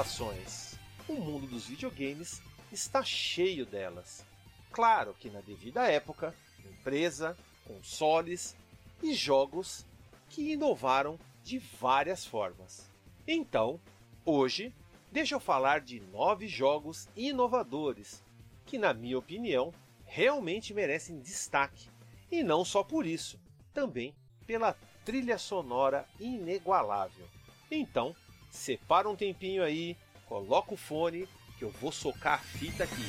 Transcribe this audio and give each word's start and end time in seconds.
inovações. 0.00 0.78
O 1.06 1.14
mundo 1.14 1.46
dos 1.46 1.66
videogames 1.66 2.40
está 2.72 3.04
cheio 3.04 3.66
delas. 3.66 4.24
Claro 4.70 5.14
que 5.18 5.28
na 5.28 5.40
devida 5.40 5.90
época, 5.90 6.34
empresa, 6.64 7.36
consoles 7.66 8.56
e 9.02 9.12
jogos 9.12 9.84
que 10.30 10.52
inovaram 10.52 11.18
de 11.44 11.58
várias 11.58 12.24
formas. 12.24 12.88
Então, 13.28 13.78
hoje, 14.24 14.72
deixa 15.12 15.34
eu 15.34 15.40
falar 15.40 15.80
de 15.80 16.00
nove 16.00 16.48
jogos 16.48 17.06
inovadores 17.14 18.22
que, 18.64 18.78
na 18.78 18.94
minha 18.94 19.18
opinião, 19.18 19.72
realmente 20.06 20.72
merecem 20.72 21.20
destaque. 21.20 21.90
E 22.32 22.42
não 22.42 22.64
só 22.64 22.82
por 22.82 23.04
isso, 23.04 23.38
também 23.74 24.14
pela 24.46 24.74
trilha 25.04 25.36
sonora 25.36 26.08
inigualável. 26.18 27.28
Então, 27.70 28.16
separa 28.50 29.08
um 29.08 29.16
tempinho 29.16 29.62
aí, 29.62 29.96
coloca 30.26 30.74
o 30.74 30.76
fone 30.76 31.28
que 31.58 31.64
eu 31.64 31.70
vou 31.80 31.92
socar 31.92 32.34
a 32.34 32.58
fita 32.58 32.84
aqui. 32.84 33.06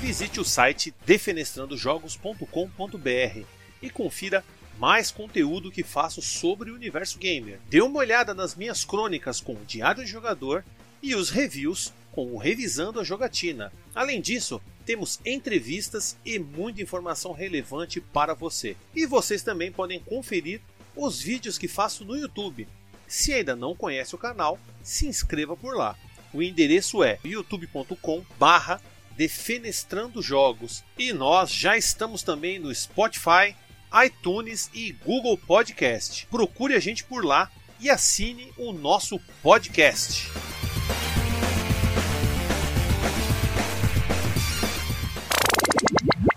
Visite 0.00 0.40
o 0.40 0.44
site 0.44 0.94
defenestrandojogos.com.br 1.04 3.44
e 3.82 3.90
confira 3.90 4.44
mais 4.78 5.10
conteúdo 5.10 5.72
que 5.72 5.82
faço 5.82 6.22
sobre 6.22 6.70
o 6.70 6.74
universo 6.74 7.18
gamer. 7.18 7.58
Dê 7.68 7.80
uma 7.80 7.98
olhada 7.98 8.32
nas 8.32 8.54
minhas 8.54 8.84
crônicas 8.84 9.40
com 9.40 9.54
o 9.54 9.64
Diário 9.64 10.04
de 10.04 10.10
Jogador 10.10 10.64
e 11.02 11.14
os 11.14 11.30
reviews 11.30 11.92
com 12.12 12.32
o 12.32 12.38
Revisando 12.38 13.00
a 13.00 13.04
Jogatina. 13.04 13.72
Além 13.94 14.20
disso, 14.20 14.60
temos 14.84 15.20
entrevistas 15.26 16.16
e 16.24 16.38
muita 16.38 16.80
informação 16.80 17.32
relevante 17.32 18.00
para 18.00 18.34
você. 18.34 18.76
E 18.94 19.04
vocês 19.04 19.42
também 19.42 19.70
podem 19.70 20.00
conferir 20.00 20.60
os 20.98 21.20
vídeos 21.20 21.56
que 21.56 21.68
faço 21.68 22.04
no 22.04 22.16
YouTube. 22.16 22.68
Se 23.06 23.32
ainda 23.32 23.56
não 23.56 23.74
conhece 23.74 24.14
o 24.14 24.18
canal, 24.18 24.58
se 24.82 25.06
inscreva 25.06 25.56
por 25.56 25.76
lá. 25.76 25.96
O 26.32 26.42
endereço 26.42 27.02
é 27.02 27.18
youtube.com 27.24 28.22
barra 28.38 28.82
Defenestrando 29.16 30.20
Jogos. 30.20 30.84
E 30.98 31.12
nós 31.12 31.50
já 31.50 31.76
estamos 31.76 32.22
também 32.22 32.58
no 32.58 32.74
Spotify, 32.74 33.56
iTunes 34.04 34.70
e 34.74 34.92
Google 34.92 35.38
Podcast. 35.38 36.26
Procure 36.26 36.74
a 36.74 36.80
gente 36.80 37.04
por 37.04 37.24
lá 37.24 37.50
e 37.80 37.88
assine 37.88 38.52
o 38.56 38.72
nosso 38.72 39.18
podcast. 39.42 40.28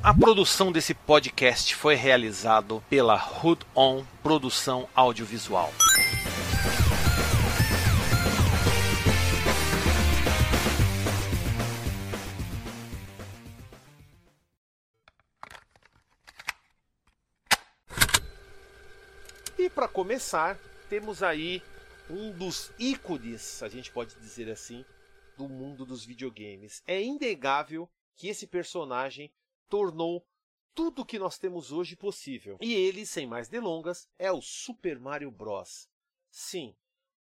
A 0.04 0.16
produção 0.16 0.72
desse 0.72 0.96
podcast 0.96 1.76
foi 1.76 1.94
realizado 1.94 2.84
pela 2.90 3.14
Hood 3.16 3.64
On 3.76 4.04
Produção 4.24 4.90
Audiovisual. 4.96 5.72
E 19.60 19.70
para 19.70 19.88
começar, 19.88 20.58
temos 20.90 21.22
aí 21.22 21.62
um 22.10 22.32
dos 22.32 22.72
ícones, 22.80 23.62
a 23.62 23.70
gente 23.70 23.92
pode 23.92 24.16
dizer 24.16 24.50
assim, 24.50 24.84
do 25.38 25.48
mundo 25.48 25.86
dos 25.86 26.04
videogames. 26.04 26.82
É 26.88 27.00
inegável 27.00 27.88
que 28.16 28.30
esse 28.30 28.48
personagem 28.48 29.32
tornou 29.72 30.28
tudo 30.76 31.02
o 31.02 31.06
que 31.06 31.18
nós 31.18 31.38
temos 31.38 31.72
hoje 31.72 31.96
possível. 31.96 32.58
E 32.60 32.74
ele, 32.74 33.06
sem 33.06 33.26
mais 33.26 33.48
delongas, 33.48 34.08
é 34.20 34.30
o 34.30 34.42
Super 34.42 35.00
Mario 35.00 35.32
Bros. 35.32 35.90
Sim, 36.30 36.76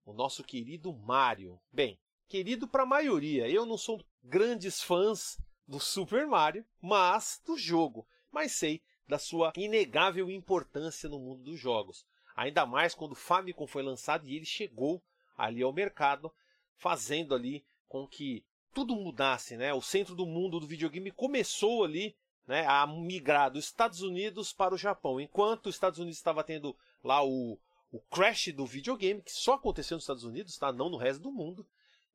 o 0.05 0.11
nosso 0.11 0.43
querido 0.43 0.91
Mario. 0.93 1.59
Bem, 1.71 1.97
querido 2.27 2.67
para 2.67 2.83
a 2.83 2.85
maioria. 2.85 3.47
Eu 3.47 3.65
não 3.65 3.77
sou 3.77 4.03
grandes 4.21 4.81
fãs 4.81 5.37
do 5.65 5.79
Super 5.79 6.27
Mario, 6.27 6.65
mas 6.81 7.41
do 7.45 7.57
jogo. 7.57 8.05
Mas 8.29 8.51
sei 8.51 8.83
da 9.07 9.17
sua 9.17 9.53
inegável 9.55 10.29
importância 10.29 11.07
no 11.07 11.19
mundo 11.19 11.43
dos 11.43 11.59
jogos. 11.59 12.05
Ainda 12.35 12.65
mais 12.65 12.93
quando 12.93 13.13
o 13.13 13.15
Famicom 13.15 13.65
foi 13.65 13.81
lançado 13.81 14.27
e 14.27 14.35
ele 14.35 14.45
chegou 14.45 15.01
ali 15.37 15.63
ao 15.63 15.71
mercado, 15.71 16.31
fazendo 16.75 17.33
ali 17.33 17.65
com 17.87 18.05
que 18.05 18.45
tudo 18.73 18.95
mudasse, 18.95 19.55
né? 19.55 19.73
O 19.73 19.81
centro 19.81 20.15
do 20.15 20.25
mundo 20.25 20.59
do 20.59 20.67
videogame 20.67 21.11
começou 21.11 21.83
ali, 21.83 22.15
né, 22.47 22.65
a 22.67 22.85
migrar 22.87 23.51
dos 23.51 23.65
Estados 23.65 24.01
Unidos 24.01 24.51
para 24.53 24.73
o 24.73 24.77
Japão. 24.77 25.19
Enquanto 25.19 25.67
os 25.67 25.75
Estados 25.75 25.99
Unidos 25.99 26.17
estava 26.17 26.43
tendo 26.43 26.75
lá 27.03 27.23
o, 27.23 27.57
o 27.91 27.99
crash 27.99 28.53
do 28.53 28.65
videogame, 28.65 29.21
que 29.21 29.31
só 29.31 29.53
aconteceu 29.53 29.95
nos 29.95 30.03
Estados 30.03 30.23
Unidos, 30.23 30.57
tá? 30.57 30.71
Não 30.71 30.89
no 30.89 30.97
resto 30.97 31.21
do 31.21 31.31
mundo. 31.31 31.65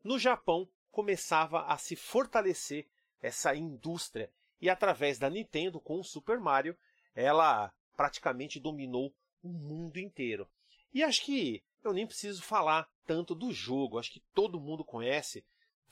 No 0.02 0.18
Japão 0.18 0.68
começava 0.90 1.62
a 1.66 1.76
se 1.76 1.96
fortalecer 1.96 2.86
essa 3.20 3.54
indústria 3.54 4.30
e 4.60 4.70
através 4.70 5.18
da 5.18 5.28
Nintendo 5.28 5.80
com 5.80 6.00
o 6.00 6.04
Super 6.04 6.38
Mario, 6.38 6.76
ela 7.14 7.72
praticamente 7.96 8.58
dominou 8.58 9.14
o 9.42 9.48
mundo 9.48 9.98
inteiro. 9.98 10.48
E 10.92 11.02
acho 11.02 11.24
que 11.24 11.62
eu 11.84 11.92
nem 11.92 12.06
preciso 12.06 12.42
falar 12.42 12.88
tanto 13.06 13.34
do 13.34 13.52
jogo, 13.52 13.98
acho 13.98 14.10
que 14.10 14.22
todo 14.34 14.60
mundo 14.60 14.84
conhece 14.84 15.44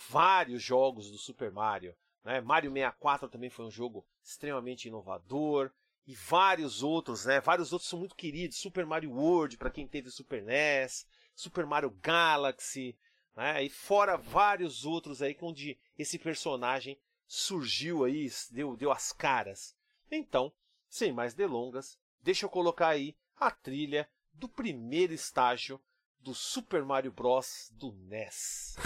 vários 0.08 0.62
jogos 0.62 1.10
do 1.10 1.18
Super 1.18 1.52
Mario. 1.52 1.94
Né? 2.24 2.40
Mario 2.40 2.72
64 2.72 3.28
também 3.28 3.50
foi 3.50 3.66
um 3.66 3.70
jogo 3.70 4.06
extremamente 4.22 4.88
inovador. 4.88 5.70
E 6.06 6.14
vários 6.14 6.82
outros, 6.82 7.24
né? 7.24 7.40
Vários 7.40 7.72
outros 7.72 7.88
são 7.88 7.98
muito 7.98 8.14
queridos. 8.14 8.58
Super 8.58 8.84
Mario 8.84 9.12
World, 9.12 9.56
para 9.56 9.70
quem 9.70 9.86
teve 9.86 10.10
Super 10.10 10.42
NES. 10.42 11.06
Super 11.34 11.64
Mario 11.66 11.90
Galaxy. 12.02 12.96
Né? 13.34 13.64
E 13.64 13.70
fora 13.70 14.16
vários 14.16 14.84
outros 14.84 15.22
aí, 15.22 15.36
onde 15.40 15.78
esse 15.98 16.18
personagem 16.18 16.98
surgiu 17.26 18.04
aí, 18.04 18.30
deu, 18.50 18.76
deu 18.76 18.92
as 18.92 19.12
caras. 19.12 19.74
Então, 20.10 20.52
sem 20.88 21.12
mais 21.12 21.34
delongas, 21.34 21.98
deixa 22.22 22.44
eu 22.44 22.50
colocar 22.50 22.88
aí 22.88 23.16
a 23.36 23.50
trilha 23.50 24.08
do 24.32 24.48
primeiro 24.48 25.12
estágio 25.12 25.80
do 26.20 26.34
Super 26.34 26.84
Mario 26.84 27.12
Bros. 27.12 27.70
do 27.72 27.92
NES. 27.92 28.76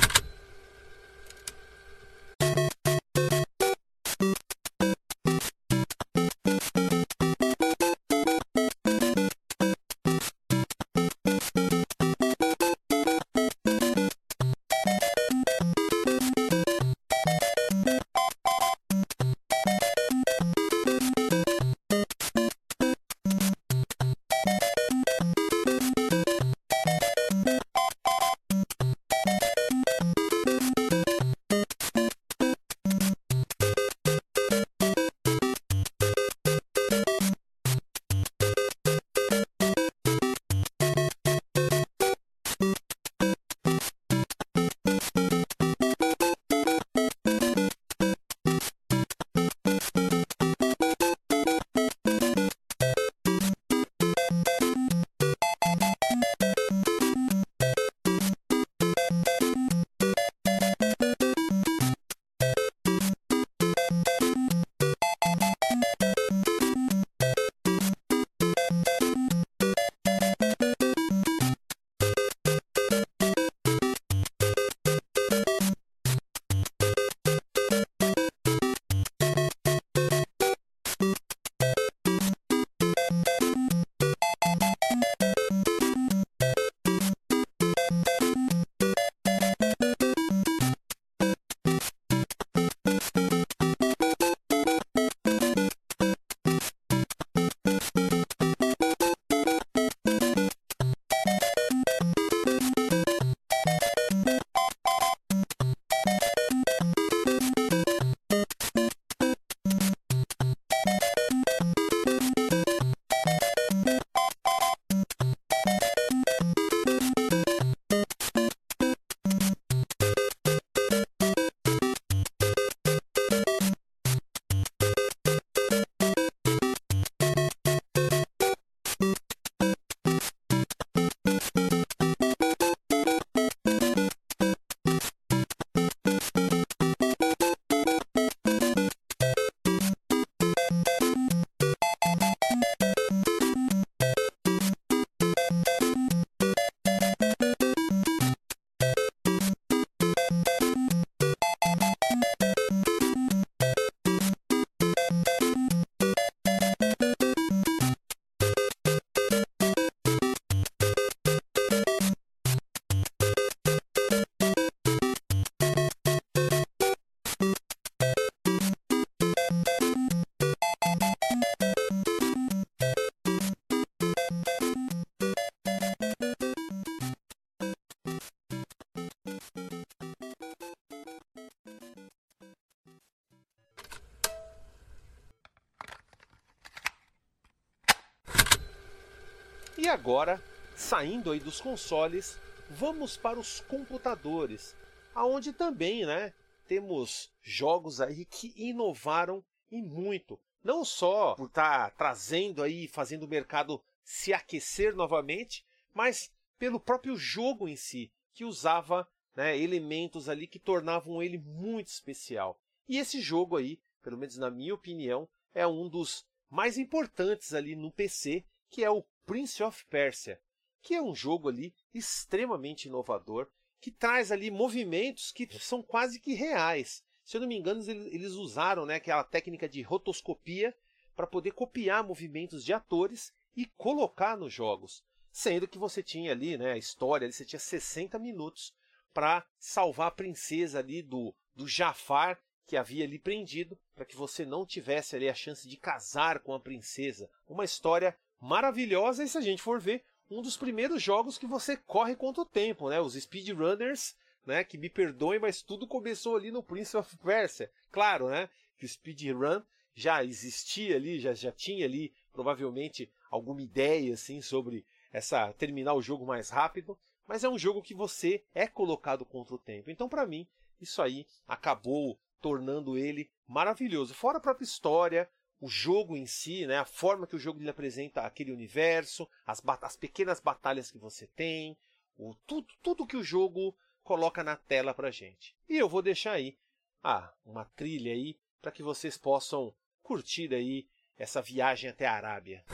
Agora, 190.09 190.43
saindo 190.75 191.31
aí 191.31 191.39
dos 191.39 191.61
consoles, 191.61 192.39
vamos 192.71 193.19
para 193.19 193.39
os 193.39 193.61
computadores, 193.61 194.75
aonde 195.15 195.53
também, 195.53 196.07
né, 196.07 196.33
temos 196.67 197.31
jogos 197.43 198.01
aí 198.01 198.25
que 198.25 198.55
inovaram 198.57 199.45
e 199.71 199.83
muito. 199.83 200.41
Não 200.65 200.83
só 200.83 201.35
por 201.35 201.49
estar 201.49 201.91
tá 201.91 201.95
trazendo 201.95 202.63
aí, 202.63 202.89
fazendo 202.89 203.25
o 203.25 203.29
mercado 203.29 203.85
se 204.03 204.33
aquecer 204.33 204.97
novamente, 204.97 205.63
mas 205.93 206.33
pelo 206.59 206.81
próprio 206.81 207.15
jogo 207.15 207.69
em 207.69 207.77
si, 207.77 208.11
que 208.33 208.47
usava 208.47 209.07
né, 209.37 209.59
elementos 209.59 210.27
ali 210.27 210.47
que 210.47 210.59
tornavam 210.59 211.23
ele 211.23 211.37
muito 211.37 211.89
especial. 211.89 212.59
E 212.89 212.97
esse 212.97 213.21
jogo 213.21 213.59
aí, 213.59 213.79
pelo 214.03 214.17
menos 214.17 214.39
na 214.39 214.51
minha 214.51 214.73
opinião, 214.73 215.29
é 215.53 215.67
um 215.67 215.87
dos 215.87 216.27
mais 216.49 216.79
importantes 216.79 217.53
ali 217.53 217.77
no 217.77 217.93
PC, 217.93 218.47
que 218.71 218.83
é 218.83 218.91
o 218.91 219.05
Prince 219.29 219.63
of 219.63 219.85
Persia, 219.91 220.41
que 220.81 220.95
é 220.95 221.03
um 221.03 221.15
jogo 221.15 221.51
ali 221.51 221.75
extremamente 221.93 222.89
inovador, 222.89 223.47
que 223.79 223.91
traz 223.91 224.33
ali 224.33 224.51
movimentos 224.51 225.31
que 225.31 225.47
são 225.61 225.83
quase 225.83 226.19
que 226.19 226.33
reais. 226.33 227.05
Se 227.23 227.37
eu 227.37 227.43
não 227.43 227.47
me 227.47 227.55
engano, 227.55 227.83
eles 227.91 228.33
usaram 228.33 228.87
né, 228.87 228.95
aquela 228.95 229.23
técnica 229.23 229.69
de 229.69 229.83
rotoscopia 229.83 230.75
para 231.15 231.27
poder 231.27 231.51
copiar 231.51 232.03
movimentos 232.03 232.65
de 232.65 232.73
atores 232.73 233.31
e 233.55 233.67
colocar 233.67 234.35
nos 234.35 234.51
jogos. 234.51 235.05
Sendo 235.31 235.69
que 235.69 235.77
você 235.77 236.03
tinha 236.03 236.33
ali, 236.33 236.57
né, 236.57 236.73
a 236.73 236.79
história, 236.79 237.31
você 237.31 237.45
tinha 237.45 237.61
60 237.61 238.19
minutos 238.19 238.73
para 239.13 239.47
salvar 239.59 240.09
a 240.09 240.13
princesa 240.13 240.79
ali 240.79 241.03
do, 241.03 241.35
do 241.55 241.69
Jafar, 241.69 242.41
que 242.67 242.79
havia 242.79 243.05
ali 243.05 243.19
prendido, 243.19 243.79
para 243.95 244.07
que 244.07 244.17
você 244.17 244.47
não 244.47 244.65
tivesse 244.65 245.17
ali 245.17 245.29
a 245.29 245.35
chance 245.35 245.69
de 245.69 245.77
casar 245.77 246.41
com 246.41 246.55
a 246.55 246.61
princesa. 246.61 247.31
Uma 247.47 247.67
história 247.67 248.17
maravilhosa, 248.41 249.25
e 249.25 249.29
se 249.29 249.39
a 249.39 249.41
gente 249.41 249.63
for 249.63 249.81
ver, 249.81 250.05
um 250.31 250.43
dos 250.43 250.57
primeiros 250.57 251.03
jogos 251.03 251.39
que 251.39 251.47
você 251.47 251.77
corre 251.77 252.15
contra 252.15 252.43
o 252.43 252.47
tempo, 252.47 252.91
né? 252.91 253.01
Os 253.01 253.15
speedrunners, 253.15 254.17
né? 254.45 254.63
Que 254.63 254.77
me 254.77 254.91
perdoem, 254.91 255.41
mas 255.41 255.63
tudo 255.63 255.87
começou 255.87 256.37
ali 256.37 256.51
no 256.51 256.63
Prince 256.63 256.97
of 256.97 257.17
Persia. 257.19 257.71
Claro, 257.91 258.29
né? 258.29 258.49
Que 258.77 258.85
o 258.85 258.89
speedrun 258.89 259.63
já 259.95 260.23
existia 260.23 260.97
ali, 260.97 261.19
já, 261.19 261.35
já 261.35 261.51
tinha 261.51 261.85
ali 261.85 262.13
provavelmente 262.33 263.11
alguma 263.31 263.63
ideia 263.63 264.15
assim 264.15 264.41
sobre 264.41 264.87
essa 265.13 265.53
terminar 265.55 265.95
o 265.95 266.03
jogo 266.03 266.27
mais 266.27 266.51
rápido, 266.51 266.97
mas 267.27 267.43
é 267.43 267.49
um 267.49 267.59
jogo 267.59 267.83
que 267.83 267.95
você 267.95 268.45
é 268.55 268.67
colocado 268.67 269.25
contra 269.25 269.55
o 269.55 269.59
tempo. 269.59 269.91
Então, 269.91 270.09
para 270.09 270.27
mim, 270.27 270.47
isso 270.81 271.03
aí 271.03 271.27
acabou 271.47 272.19
tornando 272.41 272.97
ele 272.97 273.31
maravilhoso. 273.47 274.15
Fora 274.15 274.39
a 274.39 274.41
própria 274.41 274.65
história, 274.65 275.29
o 275.61 275.69
jogo 275.69 276.17
em 276.17 276.27
si, 276.27 276.67
né, 276.67 276.79
a 276.79 276.85
forma 276.85 277.27
que 277.27 277.37
o 277.37 277.39
jogo 277.39 277.61
lhe 277.61 277.69
apresenta 277.69 278.23
aquele 278.23 278.53
universo, 278.53 279.29
as, 279.47 279.63
as 279.83 279.97
pequenas 279.97 280.41
batalhas 280.41 280.91
que 280.91 280.99
você 280.99 281.27
tem, 281.27 281.77
o, 282.17 282.35
tudo, 282.47 282.67
tudo 282.83 283.07
que 283.07 283.17
o 283.17 283.25
jogo 283.25 283.77
coloca 284.03 284.45
na 284.45 284.57
tela 284.57 284.95
pra 284.95 285.11
gente. 285.11 285.57
E 285.69 285.77
eu 285.77 285.89
vou 285.89 286.03
deixar 286.03 286.33
aí 286.33 286.57
ah, 287.03 287.33
uma 287.45 287.65
trilha 287.65 288.13
aí 288.13 288.39
para 288.61 288.73
que 288.73 288.83
vocês 288.83 289.17
possam 289.17 289.75
curtir 290.03 290.55
aí 290.55 290.87
essa 291.17 291.43
viagem 291.43 291.91
até 291.91 292.07
a 292.07 292.15
Arábia. 292.15 292.65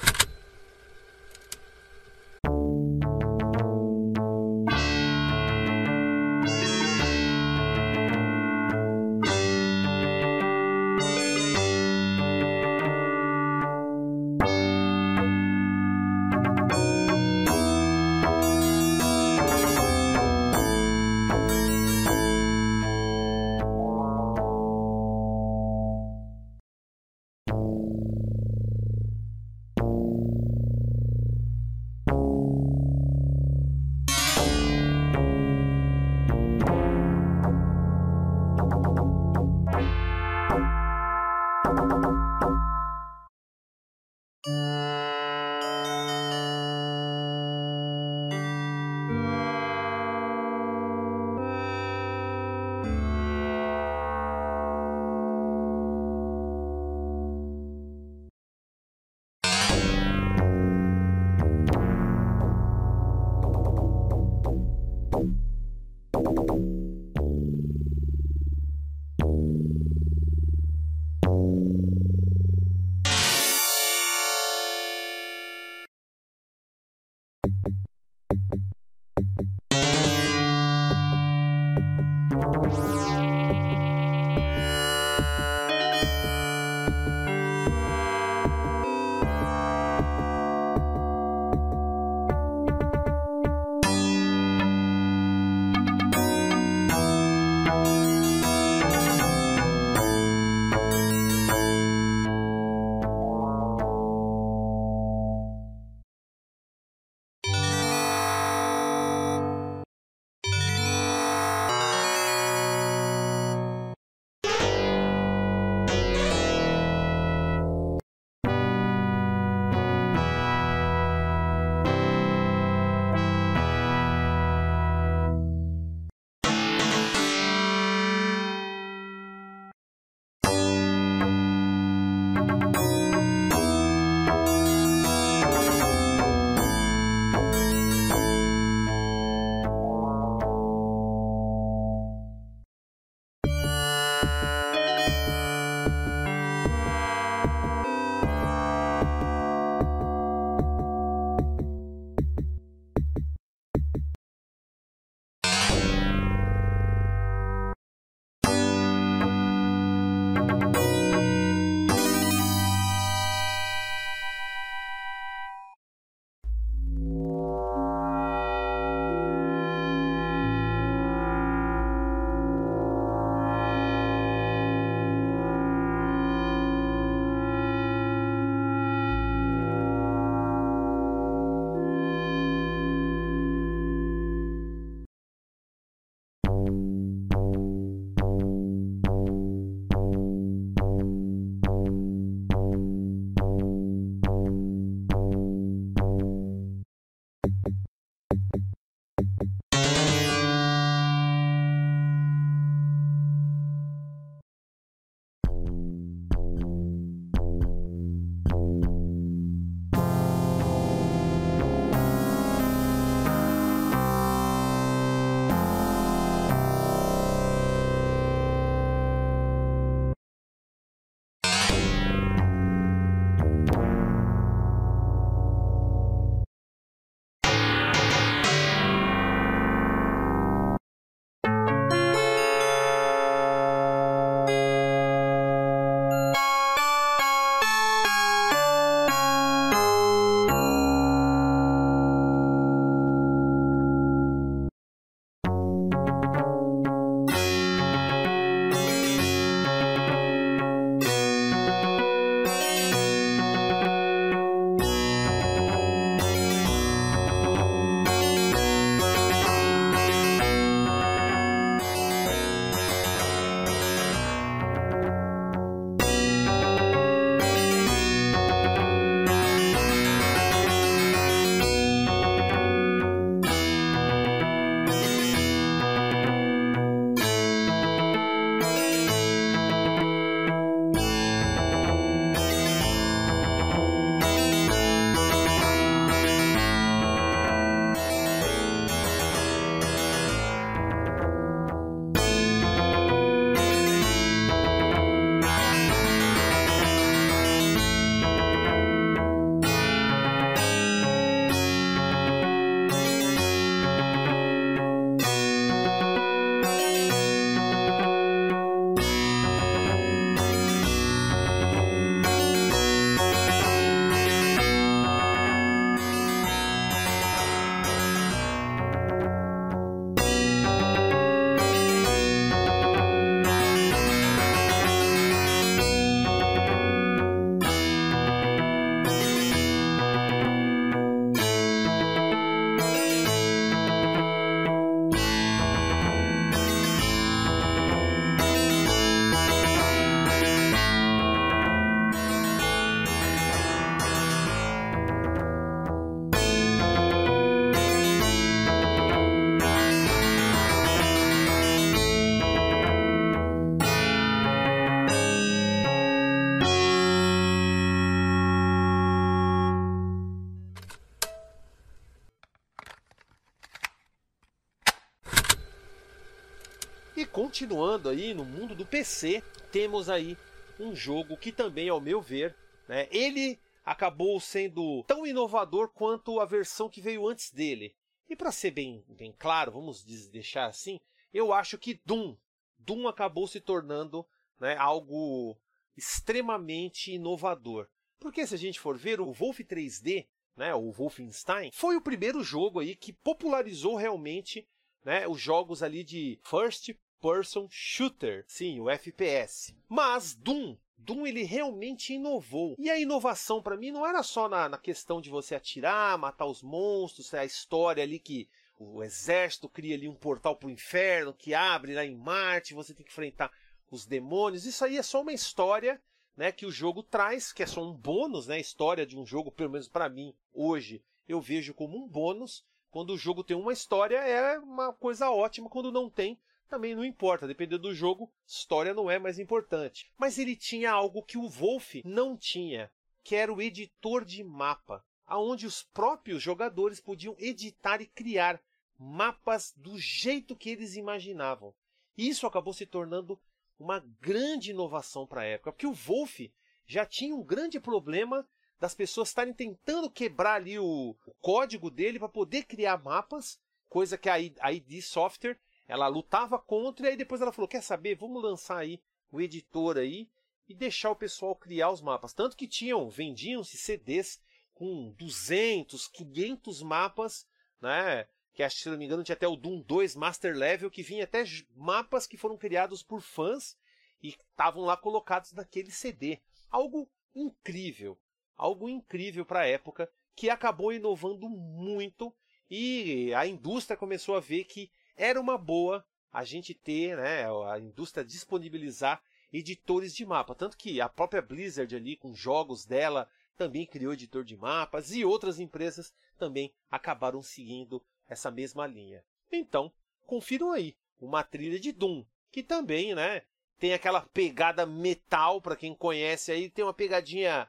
Continuando 367.35 368.09
aí 368.09 368.33
no 368.33 368.45
mundo 368.45 368.77
do 368.77 368.87
PC, 368.87 369.43
temos 369.73 370.09
aí 370.09 370.39
um 370.79 370.95
jogo 370.95 371.37
que 371.37 371.51
também, 371.51 371.89
ao 371.89 372.01
meu 372.01 372.23
ver, 372.23 372.55
né, 372.89 373.09
ele 373.11 373.59
acabou 373.85 374.39
sendo 374.39 375.03
tão 375.03 375.27
inovador 375.27 375.89
quanto 375.89 376.39
a 376.39 376.45
versão 376.45 376.89
que 376.89 377.01
veio 377.01 377.27
antes 377.27 377.51
dele. 377.51 377.93
E 378.31 378.37
para 378.37 378.53
ser 378.53 378.71
bem, 378.71 379.05
bem 379.09 379.35
claro, 379.37 379.73
vamos 379.73 380.05
deixar 380.31 380.67
assim, 380.67 381.01
eu 381.33 381.53
acho 381.53 381.77
que 381.77 382.01
Doom, 382.07 382.37
Doom 382.79 383.09
acabou 383.09 383.49
se 383.49 383.61
tornando 383.61 384.25
né, 384.61 384.77
algo 384.77 385.59
extremamente 385.97 387.11
inovador. 387.11 387.89
Porque 388.21 388.47
se 388.47 388.55
a 388.55 388.59
gente 388.59 388.79
for 388.79 388.97
ver 388.97 389.21
o 389.21 389.33
Wolf 389.33 389.59
3D, 389.59 390.29
né, 390.57 390.73
o 390.73 390.93
Wolfenstein, 390.93 391.73
foi 391.73 391.97
o 391.97 392.01
primeiro 392.01 392.45
jogo 392.45 392.79
aí 392.79 392.95
que 392.95 393.13
popularizou 393.13 393.97
realmente 393.97 394.69
né, 395.05 395.27
os 395.27 395.41
jogos 395.41 395.83
ali 395.83 396.05
de 396.05 396.39
first 396.45 396.95
person 397.25 397.67
shooter, 397.71 398.45
sim, 398.47 398.79
o 398.81 398.91
FPS. 398.91 399.75
Mas 399.89 400.35
Doom 400.35 400.77
Doom 400.99 401.27
ele 401.27 401.43
realmente 401.43 402.15
inovou. 402.15 402.75
E 402.79 402.91
a 402.91 402.99
inovação 402.99 403.63
para 403.63 403.77
mim 403.77 403.91
não 403.91 404.07
era 404.07 404.23
só 404.23 404.49
na, 404.49 404.69
na, 404.69 404.79
questão 404.79 405.21
de 405.21 405.31
você 405.31 405.55
atirar, 405.55 406.19
matar 406.19 406.47
os 406.47 406.63
monstros, 406.63 407.33
é 407.35 407.41
a 407.41 407.45
história 407.45 408.03
ali 408.03 408.19
que 408.19 408.49
o 408.79 409.03
exército 409.03 409.69
cria 409.69 409.95
ali 409.95 410.09
um 410.09 410.15
portal 410.15 410.57
pro 410.57 410.71
inferno 410.71 411.35
que 411.35 411.55
abre 411.55 411.95
lá 411.95 412.05
em 412.05 412.17
Marte, 412.17 412.75
você 412.75 412.95
tem 412.95 413.05
que 413.05 413.13
enfrentar 413.13 413.53
os 413.91 414.07
demônios. 414.07 414.65
Isso 414.65 414.85
aí 414.85 414.97
é 414.97 415.03
só 415.03 415.21
uma 415.21 415.33
história, 415.33 416.01
né, 416.37 416.51
que 416.51 416.67
o 416.67 416.73
jogo 416.73 417.03
traz, 417.03 417.53
que 417.53 417.63
é 417.63 417.67
só 417.67 417.83
um 417.83 417.93
bônus, 417.93 418.47
né, 418.47 418.57
a 418.57 418.61
história 418.61 419.07
de 419.07 419.17
um 419.17 419.27
jogo, 419.27 419.53
pelo 419.53 419.71
menos 419.71 419.89
para 419.89 420.09
mim, 420.09 420.35
hoje, 420.53 421.03
eu 421.29 421.41
vejo 421.41 421.75
como 421.75 422.03
um 422.03 422.09
bônus. 422.09 422.65
Quando 422.91 423.11
o 423.11 423.19
jogo 423.19 423.45
tem 423.45 423.57
uma 423.57 423.73
história, 423.73 424.17
é 424.17 424.59
uma 424.59 424.93
coisa 424.93 425.31
ótima, 425.31 425.69
quando 425.69 425.93
não 425.93 426.09
tem, 426.09 426.39
também 426.69 426.95
não 426.95 427.05
importa, 427.05 427.47
dependendo 427.47 427.83
do 427.83 427.95
jogo, 427.95 428.33
história 428.47 428.95
não 428.95 429.11
é 429.11 429.19
mais 429.19 429.39
importante. 429.39 430.11
Mas 430.19 430.39
ele 430.39 430.57
tinha 430.57 430.91
algo 430.91 431.23
que 431.23 431.39
o 431.39 431.49
Wolf 431.49 431.97
não 432.05 432.37
tinha, 432.37 432.91
que 433.23 433.35
era 433.35 433.53
o 433.53 433.63
editor 433.63 434.25
de 434.25 434.43
mapa, 434.43 435.05
aonde 435.27 435.67
os 435.67 435.83
próprios 435.83 436.43
jogadores 436.43 437.01
podiam 437.01 437.35
editar 437.39 438.01
e 438.01 438.07
criar 438.07 438.61
mapas 438.99 439.73
do 439.77 439.99
jeito 439.99 440.57
que 440.57 440.71
eles 440.71 440.97
imaginavam. 440.97 441.75
Isso 442.17 442.47
acabou 442.47 442.73
se 442.73 442.87
tornando 442.87 443.41
uma 443.79 444.01
grande 444.21 444.71
inovação 444.71 445.27
para 445.27 445.43
a 445.43 445.47
época, 445.47 445.73
porque 445.73 445.87
o 445.87 445.93
Wolf 445.93 446.41
já 446.87 447.05
tinha 447.05 447.35
um 447.35 447.43
grande 447.43 447.81
problema 447.81 448.47
das 448.79 448.95
pessoas 448.95 449.29
estarem 449.29 449.55
tentando 449.55 450.11
quebrar 450.11 450.55
ali 450.55 450.79
o, 450.79 451.17
o 451.27 451.35
código 451.41 451.91
dele 451.91 452.19
para 452.19 452.29
poder 452.29 452.65
criar 452.65 453.03
mapas, 453.03 453.59
coisa 453.89 454.19
que 454.19 454.29
a 454.29 454.39
ID 454.39 455.01
Software 455.01 455.59
ela 455.87 456.07
lutava 456.09 456.59
contra 456.59 457.07
e 457.07 457.11
aí 457.11 457.17
depois 457.17 457.41
ela 457.41 457.53
falou: 457.53 457.69
quer 457.69 457.83
saber? 457.83 458.15
Vamos 458.15 458.43
lançar 458.43 458.79
aí 458.79 459.01
o 459.31 459.41
editor 459.41 459.99
aí 459.99 460.29
e 460.69 460.75
deixar 460.75 461.11
o 461.11 461.17
pessoal 461.17 461.55
criar 461.55 461.91
os 461.91 462.01
mapas. 462.01 462.33
Tanto 462.33 462.57
que 462.57 462.67
tinham, 462.67 463.09
vendiam-se 463.09 463.77
CDs 463.77 464.41
com 464.73 465.13
200, 465.19 466.09
500 466.09 466.83
mapas, 466.83 467.47
né? 467.81 468.27
Que 468.53 468.63
acho, 468.63 468.79
se 468.79 468.89
não 468.89 468.97
me 468.97 469.05
engano 469.05 469.25
tinha 469.25 469.35
até 469.35 469.49
o 469.49 469.57
Doom 469.57 469.81
2 469.81 470.15
Master 470.15 470.57
Level 470.57 470.91
que 470.91 471.03
vinha 471.03 471.25
até 471.25 471.45
mapas 471.75 472.27
que 472.27 472.37
foram 472.37 472.57
criados 472.57 473.03
por 473.03 473.21
fãs 473.21 473.77
e 474.23 474.29
estavam 474.29 474.85
lá 474.85 474.97
colocados 474.97 475.53
naquele 475.53 475.91
CD. 475.91 476.41
Algo 476.71 477.11
incrível, 477.35 478.19
algo 478.57 478.89
incrível 478.89 479.45
para 479.45 479.61
a 479.61 479.67
época 479.67 480.11
que 480.37 480.49
acabou 480.49 480.93
inovando 480.93 481.49
muito 481.49 482.35
e 482.71 483.33
a 483.35 483.47
indústria 483.47 483.97
começou 483.97 484.37
a 484.37 484.41
ver 484.41 484.65
que 484.65 484.91
era 485.17 485.41
uma 485.41 485.57
boa 485.57 486.05
a 486.33 486.45
gente 486.45 486.75
ter, 486.75 487.17
né, 487.17 487.47
a 487.71 487.79
indústria 487.79 488.25
disponibilizar 488.25 489.23
editores 489.53 490.15
de 490.15 490.27
mapa. 490.27 490.55
Tanto 490.55 490.77
que 490.77 491.01
a 491.01 491.09
própria 491.09 491.41
Blizzard 491.41 491.95
ali, 491.95 492.17
com 492.17 492.35
jogos 492.35 492.85
dela, 492.85 493.29
também 493.57 493.87
criou 493.87 494.13
editor 494.13 494.45
de 494.45 494.57
mapas 494.57 495.13
e 495.13 495.25
outras 495.25 495.61
empresas 495.61 496.13
também 496.37 496.75
acabaram 496.91 497.41
seguindo 497.41 498.05
essa 498.29 498.51
mesma 498.51 498.87
linha. 498.87 499.25
Então, 499.53 499.93
confiram 500.27 500.73
aí 500.73 500.97
uma 501.21 501.45
trilha 501.45 501.79
de 501.79 501.93
Doom, 501.93 502.25
que 502.51 502.63
também, 502.63 503.15
né, 503.15 503.43
tem 503.79 503.93
aquela 503.95 504.23
pegada 504.23 504.85
metal, 504.85 505.61
para 505.61 505.77
quem 505.77 505.95
conhece 505.95 506.51
aí, 506.51 506.69
tem 506.69 506.85
uma 506.85 506.95
pegadinha 506.95 507.69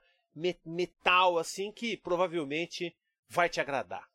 metal 0.66 1.38
assim 1.38 1.72
que 1.72 1.96
provavelmente 1.96 2.96
vai 3.30 3.48
te 3.48 3.62
agradar. 3.62 4.10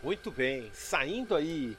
Muito 0.00 0.30
bem, 0.30 0.70
saindo 0.72 1.34
aí 1.34 1.76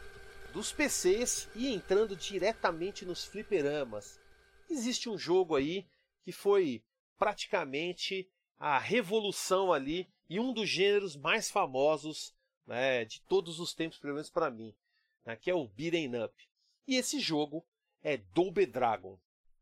dos 0.52 0.74
PCs 0.74 1.48
e 1.56 1.74
entrando 1.74 2.18
diretamente 2.18 3.06
nos 3.06 3.24
fliperamas. 3.24 4.20
Existe 4.70 5.10
um 5.10 5.18
jogo 5.18 5.56
aí 5.56 5.88
que 6.24 6.34
foi 6.34 6.84
praticamente 7.18 8.30
a 8.58 8.78
revolução 8.78 9.72
ali 9.72 10.06
e 10.30 10.38
um 10.38 10.52
dos 10.52 10.68
gêneros 10.68 11.16
mais 11.16 11.50
famosos 11.50 12.36
né, 12.68 13.06
de 13.06 13.22
todos 13.22 13.58
os 13.58 13.74
tempos, 13.74 13.98
pelo 13.98 14.16
menos 14.16 14.30
para 14.30 14.52
mim, 14.52 14.76
né, 15.26 15.38
que 15.38 15.50
é 15.50 15.56
o 15.56 15.68
Beat'em 15.70 16.22
Up. 16.22 16.36
E 16.86 16.98
esse 16.98 17.22
jogo 17.22 17.66
é 18.04 18.18
Double 18.18 18.66
Dragon. 18.66 19.18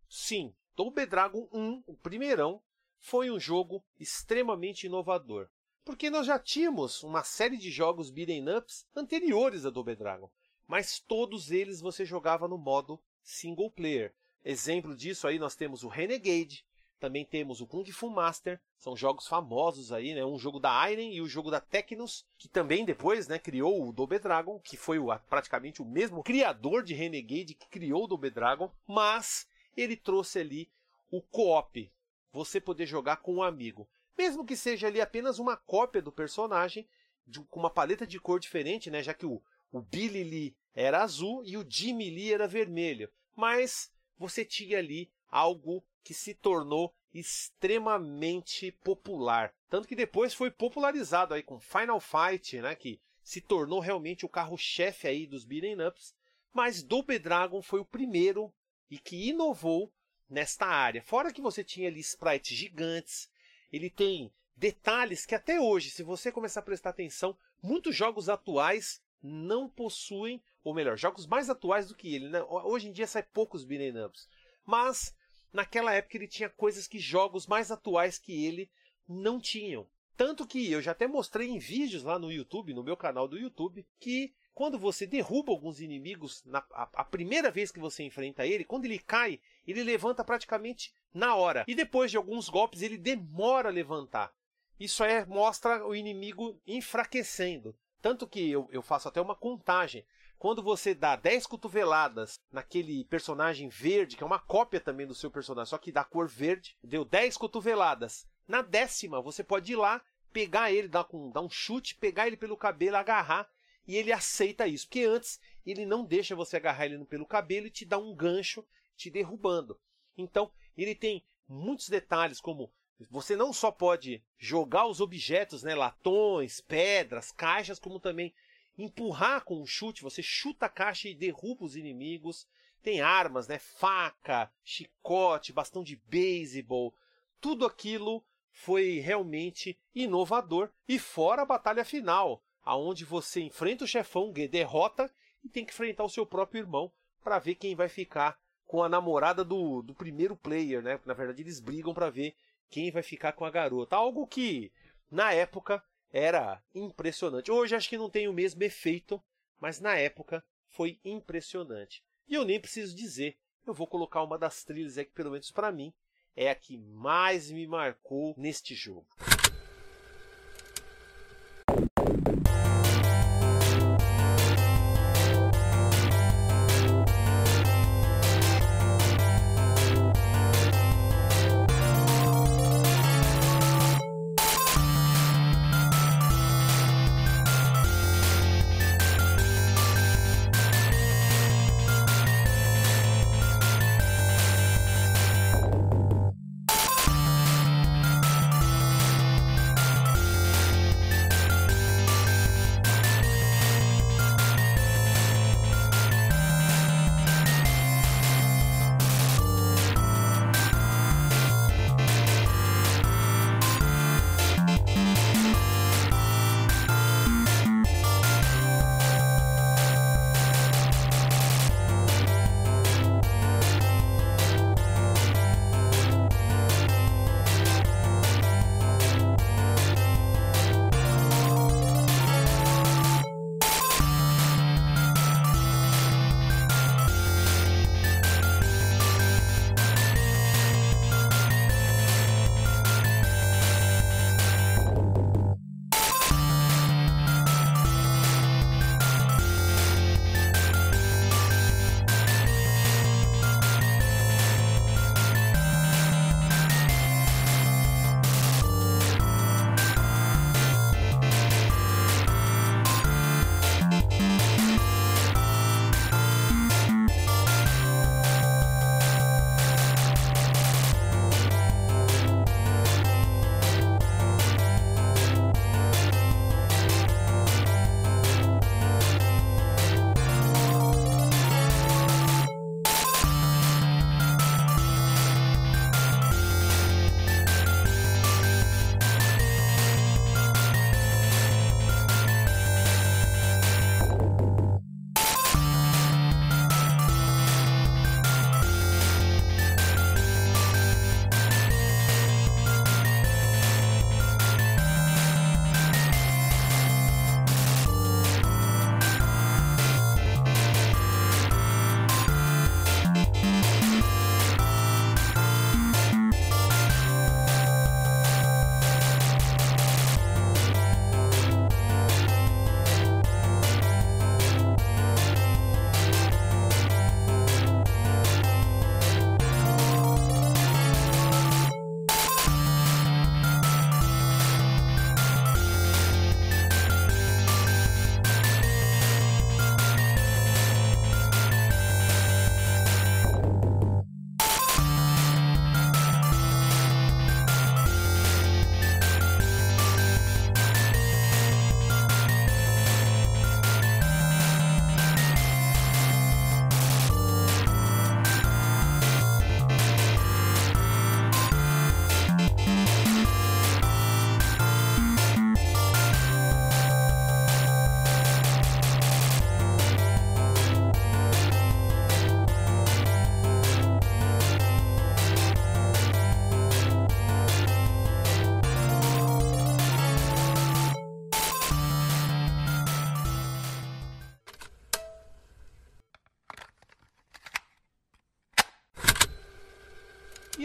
Sim, 0.10 0.52
Double 0.76 1.06
Dragon 1.06 1.48
1, 1.54 1.84
o 1.86 1.96
primeirão, 1.96 2.62
foi 3.00 3.30
um 3.30 3.40
jogo 3.40 3.86
extremamente 4.00 4.88
inovador. 4.88 5.48
Porque 5.88 6.10
nós 6.10 6.28
já 6.28 6.38
tínhamos 6.38 7.02
uma 7.02 7.24
série 7.24 7.56
de 7.56 7.72
jogos 7.72 8.10
beat'em 8.10 8.44
ups 8.58 8.86
anteriores 8.94 9.66
a 9.66 9.70
Double 9.70 9.96
Dragon, 9.96 10.30
mas 10.68 11.00
todos 11.00 11.50
eles 11.50 11.80
você 11.80 12.04
jogava 12.04 12.46
no 12.46 12.58
modo 12.58 13.00
single 13.24 13.72
player. 13.72 14.14
Exemplo 14.44 14.94
disso 14.94 15.26
aí 15.26 15.40
nós 15.40 15.56
temos 15.56 15.86
o 15.86 15.88
Renegade, 15.88 16.66
também 17.00 17.24
temos 17.24 17.62
o 17.62 17.66
Kung 17.66 17.90
Fu 17.90 18.10
Master, 18.10 18.60
são 18.78 18.98
jogos 18.98 19.28
famosos 19.28 19.94
aí, 19.94 20.14
né? 20.14 20.26
Um 20.26 20.38
jogo 20.38 20.60
da 20.60 20.92
Iron 20.92 21.10
e 21.10 21.22
o 21.22 21.28
jogo 21.30 21.50
da 21.50 21.62
Technos, 21.62 22.26
que 22.38 22.50
também 22.50 22.84
depois, 22.84 23.30
né, 23.30 23.40
criou 23.40 23.88
o 23.88 23.94
Double 23.94 24.20
Dragon, 24.20 24.60
que 24.60 24.76
foi 24.76 25.00
o, 25.00 25.18
praticamente 25.30 25.82
o 25.82 25.86
mesmo 25.86 26.22
criador 26.22 26.84
de 26.84 26.94
Renegade 26.94 27.54
que 27.54 27.70
criou 27.70 28.04
o 28.04 28.08
Double 28.08 28.30
Dragon, 28.30 28.70
mas 28.86 29.48
ele 29.78 29.96
trouxe 29.96 30.40
ali 30.40 30.70
o 31.10 31.22
co-op, 31.22 31.90
você 32.34 32.60
poder 32.60 32.86
jogar 32.86 33.22
com 33.22 33.36
um 33.36 33.42
amigo. 33.42 33.88
Mesmo 34.18 34.46
que 34.46 34.56
seja 34.56 34.88
ali 34.88 35.00
apenas 35.00 35.40
uma 35.40 35.56
cópia 35.56 36.02
do 36.02 36.12
personagem, 36.12 36.88
de, 37.26 37.40
com 37.42 37.60
uma 37.60 37.70
paleta 37.70 38.08
de 38.08 38.20
cor 38.20 38.40
diferente, 38.40 38.90
né? 38.90 39.04
Já 39.04 39.14
que 39.14 39.26
o, 39.26 39.42
o 39.72 39.82
Billy 39.82 40.24
Lee 40.24 40.58
era 40.74 41.04
azul 41.04 41.44
e 41.46 41.58
o 41.58 41.66
Jimmy 41.68 42.10
Lee 42.10 42.34
era 42.34 42.48
vermelho. 42.48 43.12
Mas 43.36 43.92
você 44.18 44.44
tinha 44.44 44.80
ali 44.80 45.12
algo 45.30 45.86
que 46.04 46.14
se 46.14 46.34
tornou 46.34 46.94
extremamente 47.14 48.72
popular. 48.84 49.54
Tanto 49.70 49.88
que 49.88 49.96
depois 49.96 50.34
foi 50.34 50.50
popularizado 50.50 51.34
aí 51.34 51.44
com 51.44 51.60
Final 51.60 52.00
Fight, 52.00 52.60
né? 52.62 52.76
Que 52.76 53.02
se 53.22 53.42
tornou 53.42 53.80
realmente 53.80 54.26
o 54.26 54.30
carro-chefe 54.30 55.08
aí 55.08 55.28
dos 55.28 55.44
beat'em 55.44 55.86
ups. 55.86 56.16
Mas 56.54 56.82
Double 56.82 57.20
Dragon 57.20 57.62
foi 57.62 57.80
o 57.80 57.86
primeiro 57.86 58.54
e 58.90 58.98
que 58.98 59.30
inovou 59.30 59.92
nesta 60.30 60.66
área. 60.66 61.02
Fora 61.02 61.32
que 61.32 61.42
você 61.42 61.64
tinha 61.64 61.90
ali 61.90 62.00
sprites 62.00 62.58
gigantes, 62.58 63.30
ele 63.72 63.90
tem 63.90 64.32
detalhes 64.56 65.26
que 65.26 65.36
até 65.36 65.60
hoje, 65.60 65.90
se 65.90 66.04
você 66.04 66.32
começar 66.32 66.62
a 66.62 66.64
prestar 66.64 66.90
atenção, 66.90 67.38
muitos 67.62 67.96
jogos 67.96 68.30
atuais 68.30 69.02
não 69.22 69.70
possuem, 69.70 70.42
ou 70.64 70.74
melhor, 70.74 70.98
jogos 70.98 71.26
mais 71.26 71.50
atuais 71.50 71.88
do 71.88 71.96
que 71.96 72.14
ele. 72.14 72.30
Né? 72.30 72.42
Hoje 72.44 72.88
em 72.90 72.92
dia 72.92 73.08
sai 73.08 73.24
poucos 73.24 73.64
beat'em 73.64 74.04
ups, 74.04 74.28
mas 74.66 75.16
naquela 75.52 75.94
época 75.94 76.18
ele 76.18 76.28
tinha 76.28 76.50
coisas 76.50 76.88
que 76.88 77.00
jogos 77.00 77.48
mais 77.48 77.72
atuais 77.72 78.18
que 78.18 78.46
ele 78.46 78.70
não 79.08 79.40
tinham. 79.40 79.88
Tanto 80.16 80.48
que 80.48 80.72
eu 80.72 80.82
já 80.82 80.92
até 80.92 81.08
mostrei 81.08 81.48
em 81.48 81.60
vídeos 81.60 82.04
lá 82.04 82.18
no 82.18 82.32
YouTube, 82.32 82.74
no 82.74 82.84
meu 82.84 82.98
canal 82.98 83.28
do 83.28 83.38
YouTube, 83.38 83.86
que 84.00 84.34
quando 84.58 84.80
você 84.80 85.06
derruba 85.06 85.52
alguns 85.52 85.82
inimigos, 85.82 86.44
na, 86.44 86.66
a, 86.72 86.90
a, 86.96 87.04
primeira 87.04 87.52
vez 87.52 87.72
que 87.72 87.80
você 87.80 88.02
enfrenta 88.02 88.44
ele, 88.44 88.64
quando 88.64 88.86
ele 88.86 88.98
cai, 88.98 89.40
ele 89.68 89.84
levanta 89.84 90.24
praticamente 90.24 90.92
na 91.14 91.36
hora. 91.36 91.64
E 91.68 91.76
depois 91.76 92.10
de 92.10 92.18
alguns 92.18 92.50
golpes, 92.50 92.82
ele 92.82 92.98
demora 92.98 93.70
a 93.70 93.72
levantar. 93.72 94.34
Isso 94.80 95.04
é, 95.04 95.24
mostra 95.28 95.86
o 95.86 95.94
inimigo 95.94 96.60
enfraquecendo. 96.66 97.78
Tanto 98.02 98.26
que 98.26 98.50
eu, 98.50 98.68
eu 98.72 98.82
faço 98.82 99.08
até 99.08 99.22
uma 99.22 99.36
contagem. 99.36 100.04
Quando 100.40 100.64
você 100.64 100.96
dá 100.96 101.16
10 101.16 101.46
cotoveladas 101.46 102.40
naquele 102.52 103.06
personagem 103.06 103.70
verde, 103.70 104.18
que 104.18 104.24
é 104.24 104.26
uma 104.26 104.40
cópia 104.40 104.80
também 104.80 105.06
do 105.06 105.14
seu 105.14 105.30
personagem, 105.30 105.70
só 105.70 105.78
que 105.78 105.92
da 105.92 106.04
cor 106.04 106.28
verde, 106.28 106.76
deu 106.84 107.06
10 107.06 107.38
cotoveladas. 107.38 108.26
Na 108.48 108.64
décima, 108.64 109.22
você 109.22 109.44
pode 109.44 109.74
ir 109.74 109.76
lá, 109.76 110.02
pegar 110.34 110.72
ele, 110.72 110.88
dar, 110.88 111.06
um, 111.14 111.30
dar 111.30 111.42
um 111.42 111.50
chute, 111.50 111.94
pegar 111.94 112.26
ele 112.26 112.38
pelo 112.38 112.58
cabelo, 112.58 112.98
agarrar 112.98 113.48
e 113.88 113.96
ele 113.96 114.12
aceita 114.12 114.68
isso, 114.68 114.86
porque 114.86 115.04
antes 115.04 115.40
ele 115.66 115.86
não 115.86 116.04
deixa 116.04 116.36
você 116.36 116.58
agarrar 116.58 116.86
ele 116.86 117.04
pelo 117.06 117.26
cabelo 117.26 117.68
e 117.68 117.72
te 117.72 117.86
dá 117.86 117.98
um 117.98 118.14
gancho 118.14 118.66
te 118.96 119.10
derrubando. 119.10 119.80
Então, 120.18 120.52
ele 120.76 120.94
tem 120.94 121.24
muitos 121.48 121.88
detalhes, 121.88 122.42
como 122.42 122.72
você 123.10 123.36
não 123.36 123.54
só 123.54 123.72
pode 123.72 124.24
jogar 124.38 124.88
os 124.88 125.00
objetos, 125.00 125.64
né, 125.64 125.76
latões, 125.76 126.60
pedras, 126.60 127.32
caixas, 127.32 127.80
como 127.80 128.00
também 128.00 128.34
empurrar 128.78 129.44
com 129.44 129.62
um 129.62 129.66
chute, 129.66 130.04
você 130.04 130.22
chuta 130.22 130.66
a 130.66 130.70
caixa 130.70 131.08
e 131.08 131.16
derruba 131.16 131.64
os 131.64 131.76
inimigos. 131.76 132.48
Tem 132.82 133.02
armas, 133.02 133.48
né, 133.48 133.60
faca, 133.60 134.52
chicote, 134.64 135.54
bastão 135.54 135.84
de 135.84 135.96
beisebol, 135.96 136.94
tudo 137.40 137.66
aquilo 137.66 138.26
foi 138.52 139.00
realmente 139.00 139.80
inovador 139.94 140.72
e 140.88 140.98
fora 140.98 141.44
a 141.44 141.46
batalha 141.46 141.86
final, 141.86 142.44
aonde 142.68 143.06
você 143.06 143.40
enfrenta 143.40 143.86
o 143.86 143.88
chefão, 143.88 144.34
derrota 144.34 145.10
e 145.42 145.48
tem 145.48 145.64
que 145.64 145.72
enfrentar 145.72 146.04
o 146.04 146.10
seu 146.10 146.26
próprio 146.26 146.60
irmão 146.60 146.92
para 147.24 147.40
ver 147.40 147.56
quem 147.56 147.74
vai 147.76 147.88
ficar 147.88 148.38
com 148.66 148.84
a 148.84 148.90
namorada 148.90 149.42
do, 149.42 149.82
do 149.82 149.96
primeiro 149.96 150.36
player, 150.36 150.82
né? 150.82 151.00
Na 151.06 151.14
verdade, 151.14 151.42
eles 151.42 151.62
brigam 151.62 151.94
para 151.94 152.10
ver 152.10 152.36
quem 152.70 152.92
vai 152.92 153.02
ficar 153.02 153.32
com 153.32 153.46
a 153.46 153.50
garota. 153.50 153.96
Algo 153.96 154.28
que, 154.28 154.70
na 155.10 155.32
época, 155.32 155.82
era 156.12 156.62
impressionante. 156.76 157.50
Hoje 157.50 157.74
acho 157.74 157.88
que 157.88 157.98
não 157.98 158.10
tem 158.10 158.28
o 158.28 158.34
mesmo 158.34 158.62
efeito, 158.62 159.24
mas 159.62 159.80
na 159.80 159.96
época 159.96 160.44
foi 160.68 161.00
impressionante. 161.06 162.04
E 162.28 162.34
eu 162.34 162.44
nem 162.44 162.60
preciso 162.60 162.94
dizer, 162.94 163.38
eu 163.66 163.74
vou 163.74 163.88
colocar 163.88 164.22
uma 164.24 164.38
das 164.38 164.66
trilhas 164.66 164.96
que, 164.96 165.06
pelo 165.06 165.32
menos 165.32 165.52
para 165.52 165.72
mim, 165.72 165.94
é 166.36 166.50
a 166.50 166.56
que 166.56 166.78
mais 166.78 167.50
me 167.50 167.66
marcou 167.66 168.36
neste 168.38 168.76
jogo. 168.76 169.08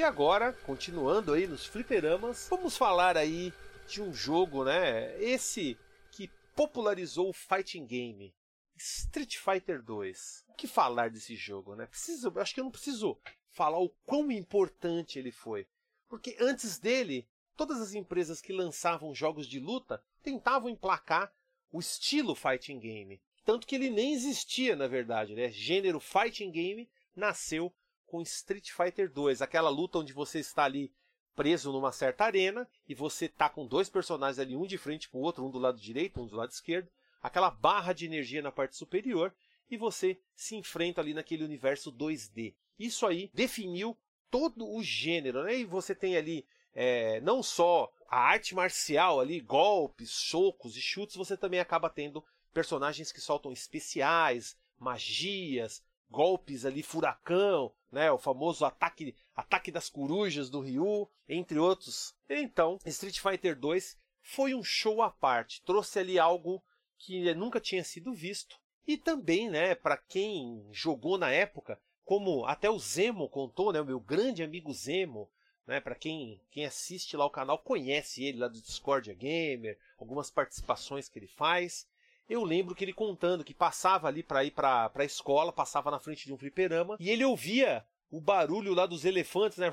E 0.03 0.05
agora, 0.05 0.53
continuando 0.53 1.33
aí 1.33 1.47
nos 1.47 1.65
fliperamas, 1.65 2.49
vamos 2.51 2.77
falar 2.77 3.17
aí 3.17 3.55
de 3.87 4.03
um 4.03 4.13
jogo, 4.13 4.65
né? 4.65 5.17
Esse 5.23 5.79
que 6.11 6.29
popularizou 6.57 7.29
o 7.31 7.33
fighting 7.33 7.87
game, 7.87 8.35
Street 8.77 9.37
Fighter 9.37 9.81
2. 9.81 10.45
O 10.49 10.55
que 10.55 10.67
falar 10.67 11.09
desse 11.09 11.37
jogo, 11.37 11.77
né? 11.77 11.87
Preciso, 11.87 12.33
acho 12.37 12.53
que 12.53 12.59
eu 12.59 12.65
não 12.65 12.73
preciso 12.73 13.17
falar 13.53 13.79
o 13.79 13.91
quão 14.05 14.29
importante 14.33 15.21
ele 15.21 15.31
foi, 15.31 15.69
porque 16.09 16.37
antes 16.41 16.81
dele, 16.81 17.29
todas 17.57 17.81
as 17.81 17.95
empresas 17.95 18.41
que 18.41 18.53
lançavam 18.53 19.15
jogos 19.15 19.47
de 19.47 19.61
luta 19.61 20.03
tentavam 20.21 20.69
emplacar 20.69 21.33
o 21.71 21.79
estilo 21.79 22.35
fighting 22.35 22.81
game, 22.81 23.23
tanto 23.45 23.69
que 23.69 23.77
ele 23.77 23.89
nem 23.89 24.15
existia, 24.15 24.75
na 24.75 24.89
verdade, 24.89 25.37
né? 25.37 25.49
Gênero 25.53 26.01
fighting 26.01 26.51
game 26.51 26.91
nasceu 27.15 27.73
com 28.13 28.21
Street 28.21 28.73
Fighter 28.73 29.11
2, 29.11 29.41
aquela 29.41 29.71
luta 29.71 29.97
onde 29.97 30.13
você 30.13 30.39
está 30.39 30.65
ali 30.65 30.93
preso 31.35 31.73
numa 31.73 31.91
certa 31.91 32.27
arena 32.27 32.69
e 32.87 32.95
você 32.95 33.27
tá 33.27 33.49
com 33.49 33.67
dois 33.67 33.89
personagens 33.89 34.39
ali, 34.39 34.55
um 34.55 34.67
de 34.67 34.77
frente 34.77 35.09
para 35.09 35.19
o 35.19 35.23
outro, 35.23 35.47
um 35.47 35.51
do 35.51 35.59
lado 35.59 35.81
direito, 35.81 36.21
um 36.21 36.27
do 36.27 36.37
lado 36.37 36.51
esquerdo, 36.51 36.91
aquela 37.23 37.51
barra 37.51 37.95
de 37.95 38.05
energia 38.05 38.43
na 38.43 38.53
parte 38.53 38.77
superior 38.77 39.35
e 39.71 39.79
você 39.79 40.21
se 40.37 40.55
enfrenta 40.55 41.01
ali 41.01 41.15
naquele 41.15 41.43
universo 41.43 41.91
2D. 41.91 42.55
Isso 42.79 43.07
aí 43.07 43.31
definiu 43.33 43.97
todo 44.31 44.69
o 44.69 44.83
gênero, 44.83 45.45
né? 45.45 45.61
E 45.61 45.65
você 45.65 45.95
tem 45.95 46.15
ali 46.15 46.45
é, 46.75 47.19
não 47.23 47.43
só 47.43 47.91
a 48.11 48.19
arte 48.19 48.55
marcial 48.55 49.21
ali, 49.21 49.41
golpes, 49.41 50.11
socos 50.11 50.77
e 50.77 50.83
chutes, 50.83 51.17
você 51.17 51.35
também 51.35 51.61
acaba 51.61 51.89
tendo 51.89 52.23
personagens 52.53 53.11
que 53.11 53.23
soltam 53.23 53.51
especiais, 53.51 54.55
magias, 54.79 55.83
golpes 56.13 56.67
ali, 56.67 56.83
furacão, 56.83 57.73
né, 57.91 58.13
o 58.13 58.19
famoso 58.19 58.65
ataque, 58.67 59.17
ataque 59.35 59.73
das 59.73 59.89
corujas 59.89 60.51
do 60.51 60.61
Ryu, 60.61 61.09
entre 61.27 61.59
outros. 61.59 62.15
Então, 62.29 62.79
Street 62.85 63.19
Fighter 63.19 63.59
2 63.59 63.99
foi 64.21 64.55
um 64.55 64.63
show 64.63 65.03
à 65.03 65.11
parte, 65.11 65.63
trouxe 65.63 65.99
ali 65.99 66.19
algo 66.19 66.63
que 66.99 67.35
nunca 67.35 67.59
tinha 67.59 67.83
sido 67.83 68.13
visto. 68.13 68.61
E 68.87 68.97
também, 68.97 69.49
né, 69.49 69.75
para 69.75 69.97
quem 69.97 70.69
jogou 70.71 71.17
na 71.17 71.31
época, 71.31 71.81
como 72.05 72.45
até 72.45 72.69
o 72.69 72.79
Zemo 72.79 73.29
contou, 73.29 73.73
né, 73.73 73.81
o 73.81 73.87
meu 73.87 73.99
grande 73.99 74.43
amigo 74.43 74.73
Zemo, 74.73 75.31
né, 75.67 75.81
para 75.81 75.95
quem, 75.95 76.41
quem 76.51 76.67
assiste 76.67 77.17
lá 77.17 77.25
o 77.25 77.31
canal 77.31 77.59
conhece 77.59 78.25
ele 78.25 78.39
lá 78.39 78.49
do 78.49 78.61
Discord 78.61 79.15
Gamer, 79.15 79.79
algumas 79.97 80.31
participações 80.31 81.09
que 81.09 81.19
ele 81.19 81.29
faz 81.29 81.87
eu 82.33 82.45
lembro 82.45 82.75
que 82.75 82.85
ele 82.85 82.93
contando 82.93 83.45
que 83.45 83.55
passava 83.55 84.09
ali 84.09 84.23
para 84.23 84.45
ir 84.45 84.51
para 84.51 84.91
a 84.95 85.05
escola, 85.05 85.53
passava 85.53 85.91
na 85.91 85.99
frente 85.99 86.27
de 86.27 86.33
um 86.33 86.39
fliperama 86.39 86.97
e 86.99 87.11
ele 87.11 87.25
ouvia 87.25 87.85
o 88.11 88.21
barulho 88.21 88.75
lá 88.75 88.87
dos 88.87 89.05
elefantes, 89.05 89.59
né? 89.59 89.73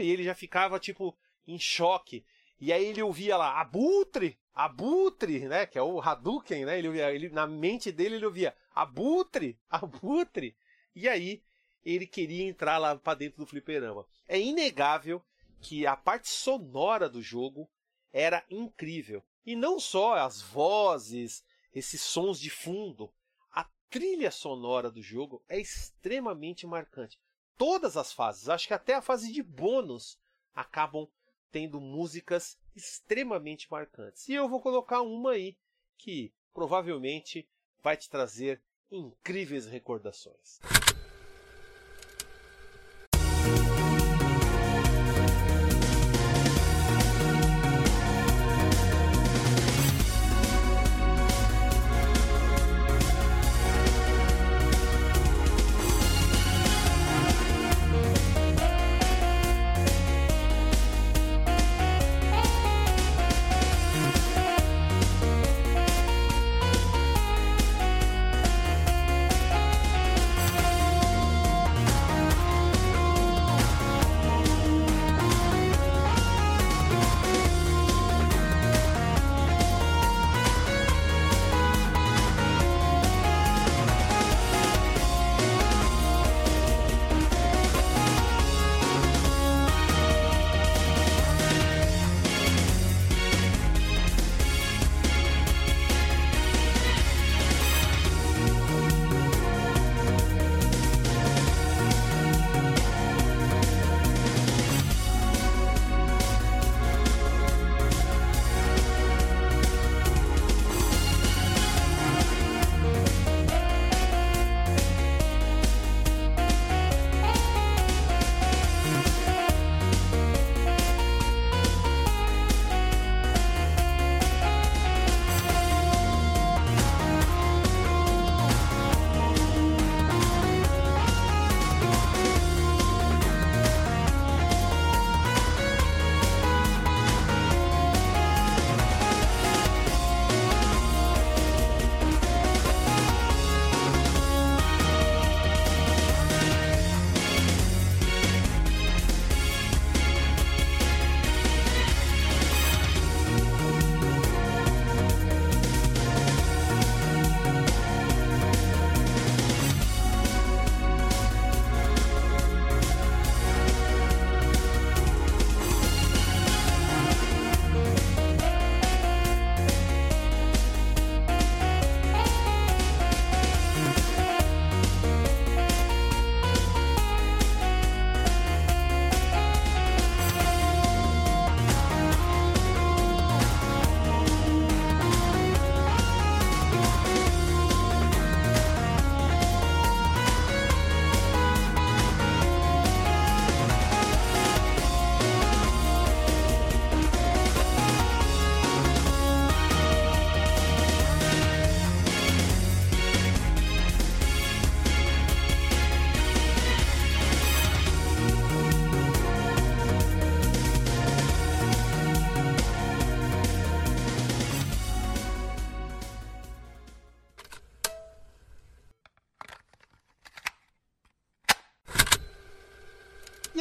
E 0.00 0.10
ele 0.10 0.24
já 0.24 0.34
ficava 0.34 0.78
tipo 0.78 1.16
em 1.46 1.58
choque. 1.58 2.24
E 2.60 2.72
aí 2.72 2.84
ele 2.84 3.02
ouvia 3.02 3.36
lá 3.36 3.60
abutre, 3.60 4.38
abutre, 4.54 5.48
né? 5.48 5.66
Que 5.66 5.78
é 5.78 5.82
o 5.82 6.00
Hadouken, 6.00 6.64
né? 6.64 6.78
Ele, 6.78 6.88
ouvia, 6.88 7.12
ele 7.12 7.28
na 7.28 7.46
mente 7.46 7.90
dele 7.90 8.16
ele 8.16 8.26
ouvia 8.26 8.54
abutre, 8.74 9.58
abutre. 9.68 10.56
E 10.94 11.08
aí 11.08 11.42
ele 11.84 12.06
queria 12.06 12.44
entrar 12.44 12.78
lá 12.78 12.96
para 12.96 13.18
dentro 13.18 13.38
do 13.38 13.46
fliperama. 13.46 14.06
É 14.28 14.40
inegável 14.40 15.22
que 15.60 15.86
a 15.86 15.96
parte 15.96 16.28
sonora 16.28 17.08
do 17.08 17.20
jogo 17.20 17.68
era 18.12 18.44
incrível. 18.50 19.22
E 19.44 19.56
não 19.56 19.80
só 19.80 20.14
as 20.14 20.40
vozes, 20.40 21.44
esses 21.74 22.00
sons 22.00 22.38
de 22.38 22.50
fundo, 22.50 23.12
a 23.50 23.64
trilha 23.90 24.30
sonora 24.30 24.90
do 24.90 25.02
jogo 25.02 25.42
é 25.48 25.58
extremamente 25.58 26.66
marcante. 26.66 27.18
Todas 27.56 27.96
as 27.96 28.12
fases, 28.12 28.48
acho 28.48 28.66
que 28.66 28.74
até 28.74 28.94
a 28.94 29.02
fase 29.02 29.32
de 29.32 29.42
bônus, 29.42 30.18
acabam 30.54 31.08
tendo 31.50 31.80
músicas 31.80 32.58
extremamente 32.74 33.70
marcantes. 33.70 34.28
E 34.28 34.34
eu 34.34 34.48
vou 34.48 34.60
colocar 34.60 35.02
uma 35.02 35.32
aí 35.32 35.56
que 35.98 36.32
provavelmente 36.52 37.48
vai 37.82 37.96
te 37.96 38.08
trazer 38.08 38.60
incríveis 38.90 39.66
recordações. 39.66 40.60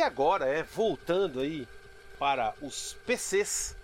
E 0.02 0.04
agora, 0.04 0.48
é, 0.48 0.64
voltando 0.64 1.40
aí 1.40 1.68
para 2.18 2.56
os 2.60 2.94
PCs, 3.06 3.78